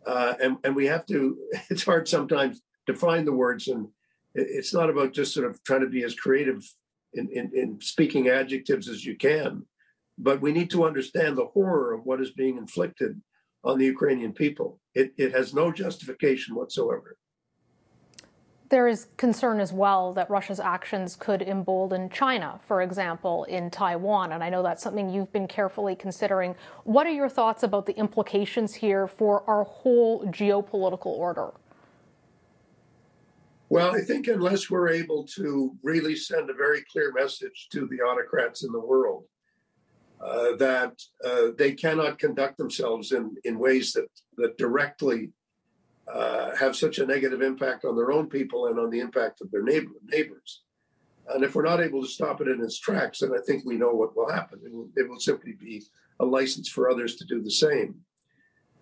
Uh, 0.06 0.34
and, 0.40 0.56
and 0.64 0.74
we 0.74 0.86
have 0.86 1.04
to, 1.06 1.36
it's 1.70 1.84
hard 1.84 2.08
sometimes 2.08 2.62
to 2.86 2.94
find 2.94 3.26
the 3.26 3.32
words. 3.32 3.68
And 3.68 3.88
it's 4.34 4.72
not 4.72 4.90
about 4.90 5.12
just 5.12 5.34
sort 5.34 5.48
of 5.48 5.62
trying 5.64 5.80
to 5.80 5.88
be 5.88 6.04
as 6.04 6.14
creative 6.14 6.62
in, 7.14 7.28
in, 7.30 7.50
in 7.54 7.80
speaking 7.80 8.28
adjectives 8.28 8.88
as 8.88 9.04
you 9.04 9.16
can, 9.16 9.64
but 10.18 10.40
we 10.40 10.52
need 10.52 10.70
to 10.70 10.84
understand 10.84 11.36
the 11.36 11.46
horror 11.46 11.94
of 11.94 12.04
what 12.04 12.20
is 12.20 12.30
being 12.30 12.58
inflicted 12.58 13.20
on 13.64 13.78
the 13.78 13.86
Ukrainian 13.86 14.32
people. 14.32 14.80
It, 14.94 15.12
it 15.16 15.32
has 15.32 15.54
no 15.54 15.72
justification 15.72 16.54
whatsoever. 16.54 17.16
There 18.68 18.88
is 18.88 19.06
concern 19.16 19.60
as 19.60 19.72
well 19.72 20.12
that 20.14 20.28
Russia's 20.28 20.58
actions 20.58 21.14
could 21.14 21.40
embolden 21.40 22.10
China, 22.10 22.58
for 22.66 22.82
example, 22.82 23.44
in 23.44 23.70
Taiwan. 23.70 24.32
And 24.32 24.42
I 24.42 24.48
know 24.48 24.62
that's 24.62 24.82
something 24.82 25.08
you've 25.08 25.32
been 25.32 25.46
carefully 25.46 25.94
considering. 25.94 26.56
What 26.82 27.06
are 27.06 27.12
your 27.12 27.28
thoughts 27.28 27.62
about 27.62 27.86
the 27.86 27.96
implications 27.96 28.74
here 28.74 29.06
for 29.06 29.48
our 29.48 29.62
whole 29.62 30.26
geopolitical 30.26 31.06
order? 31.06 31.52
Well, 33.68 33.94
I 33.94 34.00
think 34.00 34.26
unless 34.28 34.70
we're 34.70 34.88
able 34.88 35.24
to 35.36 35.76
really 35.82 36.16
send 36.16 36.50
a 36.50 36.54
very 36.54 36.84
clear 36.90 37.12
message 37.12 37.68
to 37.72 37.86
the 37.86 38.00
autocrats 38.00 38.64
in 38.64 38.72
the 38.72 38.80
world 38.80 39.24
uh, 40.20 40.56
that 40.56 41.00
uh, 41.24 41.48
they 41.58 41.72
cannot 41.72 42.18
conduct 42.18 42.58
themselves 42.58 43.12
in, 43.12 43.36
in 43.44 43.58
ways 43.58 43.92
that, 43.92 44.08
that 44.38 44.56
directly 44.56 45.30
uh, 46.12 46.54
have 46.56 46.76
such 46.76 46.98
a 46.98 47.06
negative 47.06 47.42
impact 47.42 47.84
on 47.84 47.96
their 47.96 48.12
own 48.12 48.28
people 48.28 48.66
and 48.66 48.78
on 48.78 48.90
the 48.90 49.00
impact 49.00 49.40
of 49.40 49.50
their 49.50 49.62
neighbor, 49.62 49.90
neighbors. 50.04 50.62
And 51.28 51.42
if 51.42 51.54
we're 51.54 51.64
not 51.64 51.80
able 51.80 52.02
to 52.02 52.08
stop 52.08 52.40
it 52.40 52.48
in 52.48 52.62
its 52.62 52.78
tracks, 52.78 53.18
then 53.18 53.32
I 53.32 53.40
think 53.44 53.64
we 53.64 53.76
know 53.76 53.92
what 53.92 54.16
will 54.16 54.30
happen. 54.30 54.60
It 54.64 54.72
will, 54.72 54.88
it 54.94 55.08
will 55.08 55.18
simply 55.18 55.52
be 55.52 55.82
a 56.20 56.24
license 56.24 56.68
for 56.68 56.88
others 56.88 57.16
to 57.16 57.24
do 57.24 57.42
the 57.42 57.50
same. 57.50 57.96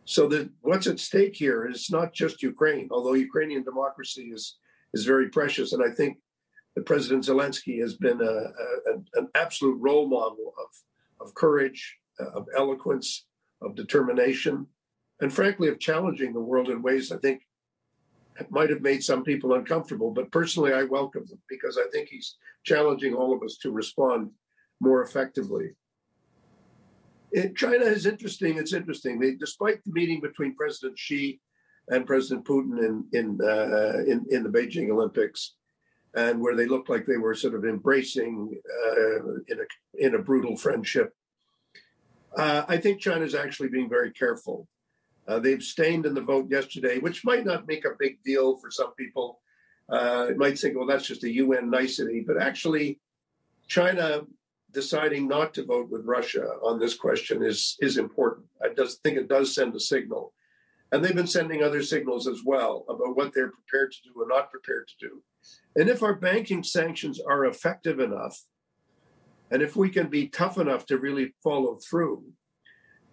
So 0.04 0.30
what's 0.60 0.86
at 0.86 1.00
stake 1.00 1.34
here 1.34 1.66
is 1.66 1.90
not 1.90 2.12
just 2.12 2.42
Ukraine, 2.42 2.88
although 2.90 3.14
Ukrainian 3.14 3.64
democracy 3.64 4.30
is 4.34 4.58
is 4.92 5.06
very 5.06 5.28
precious, 5.28 5.72
and 5.72 5.82
I 5.82 5.92
think 5.92 6.18
the 6.76 6.82
President 6.82 7.24
Zelensky 7.24 7.80
has 7.80 7.94
been 7.94 8.20
a, 8.20 8.34
a, 8.90 8.94
an 9.14 9.28
absolute 9.34 9.78
role 9.80 10.06
model 10.06 10.52
of 10.58 11.26
of 11.26 11.34
courage, 11.34 11.98
of 12.18 12.46
eloquence, 12.56 13.26
of 13.62 13.74
determination, 13.74 14.66
and 15.24 15.32
frankly, 15.32 15.68
of 15.68 15.80
challenging 15.80 16.34
the 16.34 16.40
world 16.40 16.68
in 16.68 16.82
ways 16.82 17.10
I 17.10 17.16
think 17.16 17.46
might 18.50 18.68
have 18.68 18.82
made 18.82 19.02
some 19.02 19.24
people 19.24 19.54
uncomfortable. 19.54 20.10
But 20.10 20.30
personally, 20.30 20.74
I 20.74 20.82
welcome 20.82 21.24
them 21.26 21.40
because 21.48 21.78
I 21.78 21.88
think 21.90 22.10
he's 22.10 22.36
challenging 22.62 23.14
all 23.14 23.34
of 23.34 23.42
us 23.42 23.56
to 23.62 23.70
respond 23.70 24.32
more 24.82 25.02
effectively. 25.02 25.70
It, 27.32 27.56
China 27.56 27.86
is 27.86 28.04
interesting. 28.04 28.58
It's 28.58 28.74
interesting. 28.74 29.18
They, 29.18 29.34
despite 29.34 29.82
the 29.84 29.92
meeting 29.92 30.20
between 30.20 30.54
President 30.56 30.98
Xi 30.98 31.40
and 31.88 32.06
President 32.06 32.44
Putin 32.44 32.78
in 32.86 33.04
in, 33.14 33.38
uh, 33.42 34.00
in 34.06 34.26
in 34.30 34.42
the 34.42 34.50
Beijing 34.50 34.90
Olympics, 34.90 35.54
and 36.14 36.38
where 36.38 36.54
they 36.54 36.66
looked 36.66 36.90
like 36.90 37.06
they 37.06 37.16
were 37.16 37.34
sort 37.34 37.54
of 37.54 37.64
embracing 37.64 38.60
uh, 38.86 39.24
in 39.48 39.58
a 39.58 40.06
in 40.06 40.16
a 40.16 40.22
brutal 40.22 40.54
friendship. 40.54 41.14
Uh, 42.36 42.66
I 42.68 42.76
think 42.76 43.00
China 43.00 43.24
is 43.24 43.34
actually 43.34 43.70
being 43.70 43.88
very 43.88 44.10
careful. 44.10 44.68
Uh, 45.26 45.38
they 45.38 45.52
abstained 45.52 46.06
in 46.06 46.14
the 46.14 46.20
vote 46.20 46.50
yesterday, 46.50 46.98
which 46.98 47.24
might 47.24 47.44
not 47.44 47.66
make 47.66 47.84
a 47.84 47.96
big 47.98 48.22
deal 48.22 48.56
for 48.56 48.70
some 48.70 48.94
people. 48.94 49.40
Uh, 49.88 50.26
it 50.30 50.36
might 50.36 50.58
think, 50.58 50.76
well, 50.76 50.86
that's 50.86 51.06
just 51.06 51.24
a 51.24 51.32
UN 51.32 51.70
nicety, 51.70 52.24
but 52.26 52.40
actually, 52.40 53.00
China 53.68 54.22
deciding 54.72 55.28
not 55.28 55.54
to 55.54 55.64
vote 55.64 55.88
with 55.90 56.04
Russia 56.04 56.44
on 56.62 56.78
this 56.78 56.94
question 56.94 57.42
is 57.42 57.76
is 57.80 57.96
important. 57.96 58.46
I 58.62 58.68
does 58.74 58.96
think 58.96 59.16
it 59.16 59.28
does 59.28 59.54
send 59.54 59.74
a 59.74 59.80
signal, 59.80 60.32
and 60.92 61.02
they've 61.02 61.14
been 61.14 61.26
sending 61.26 61.62
other 61.62 61.82
signals 61.82 62.26
as 62.26 62.40
well 62.44 62.84
about 62.88 63.16
what 63.16 63.32
they're 63.32 63.52
prepared 63.52 63.92
to 63.92 63.98
do 64.04 64.20
and 64.20 64.28
not 64.28 64.50
prepared 64.50 64.88
to 64.88 65.08
do. 65.08 65.22
And 65.76 65.88
if 65.88 66.02
our 66.02 66.14
banking 66.14 66.62
sanctions 66.62 67.20
are 67.20 67.46
effective 67.46 68.00
enough, 68.00 68.42
and 69.50 69.62
if 69.62 69.76
we 69.76 69.88
can 69.90 70.08
be 70.08 70.28
tough 70.28 70.58
enough 70.58 70.86
to 70.86 70.98
really 70.98 71.34
follow 71.42 71.76
through, 71.76 72.24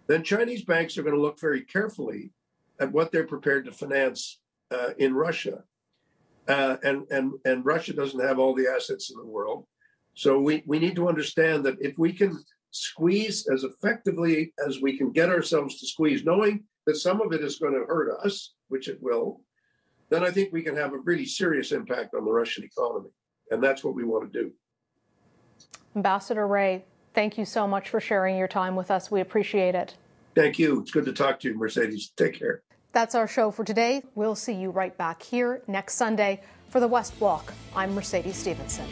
then 0.06 0.22
Chinese 0.22 0.64
banks 0.64 0.98
are 0.98 1.02
going 1.02 1.14
to 1.14 1.20
look 1.20 1.40
very 1.40 1.62
carefully 1.62 2.32
at 2.80 2.92
what 2.92 3.12
they're 3.12 3.26
prepared 3.26 3.64
to 3.64 3.72
finance 3.72 4.40
uh, 4.70 4.90
in 4.98 5.14
Russia. 5.14 5.64
Uh, 6.48 6.76
and, 6.82 7.06
and, 7.10 7.32
and 7.44 7.64
Russia 7.64 7.92
doesn't 7.92 8.26
have 8.26 8.38
all 8.38 8.54
the 8.54 8.66
assets 8.66 9.10
in 9.10 9.16
the 9.16 9.26
world. 9.26 9.66
So 10.14 10.40
we, 10.40 10.62
we 10.66 10.78
need 10.78 10.96
to 10.96 11.08
understand 11.08 11.64
that 11.64 11.76
if 11.80 11.96
we 11.98 12.12
can 12.12 12.38
squeeze 12.70 13.46
as 13.52 13.64
effectively 13.64 14.52
as 14.66 14.80
we 14.80 14.98
can 14.98 15.12
get 15.12 15.28
ourselves 15.28 15.78
to 15.78 15.86
squeeze, 15.86 16.24
knowing 16.24 16.64
that 16.86 16.96
some 16.96 17.20
of 17.20 17.32
it 17.32 17.42
is 17.42 17.58
going 17.58 17.74
to 17.74 17.86
hurt 17.86 18.10
us, 18.24 18.54
which 18.68 18.88
it 18.88 18.98
will, 19.00 19.42
then 20.10 20.24
I 20.24 20.30
think 20.30 20.52
we 20.52 20.62
can 20.62 20.76
have 20.76 20.92
a 20.92 20.98
really 20.98 21.26
serious 21.26 21.72
impact 21.72 22.14
on 22.14 22.24
the 22.24 22.32
Russian 22.32 22.64
economy. 22.64 23.10
And 23.50 23.62
that's 23.62 23.84
what 23.84 23.94
we 23.94 24.04
want 24.04 24.30
to 24.30 24.42
do. 24.42 24.52
Ambassador 25.94 26.46
Rae, 26.46 26.84
thank 27.14 27.38
you 27.38 27.44
so 27.44 27.66
much 27.66 27.88
for 27.88 28.00
sharing 28.00 28.36
your 28.36 28.48
time 28.48 28.76
with 28.76 28.90
us. 28.90 29.10
We 29.10 29.20
appreciate 29.20 29.74
it. 29.74 29.94
Thank 30.34 30.58
you. 30.58 30.80
It's 30.80 30.90
good 30.90 31.04
to 31.04 31.12
talk 31.12 31.40
to 31.40 31.48
you, 31.48 31.54
Mercedes. 31.54 32.12
Take 32.16 32.38
care. 32.38 32.62
That's 32.92 33.14
our 33.14 33.26
show 33.26 33.50
for 33.50 33.64
today. 33.64 34.02
We'll 34.14 34.34
see 34.34 34.52
you 34.52 34.70
right 34.70 34.96
back 34.96 35.22
here 35.22 35.62
next 35.66 35.94
Sunday 35.94 36.42
for 36.68 36.80
the 36.80 36.88
West 36.88 37.18
Block. 37.18 37.52
I'm 37.74 37.94
Mercedes 37.94 38.36
Stephenson. 38.36 38.86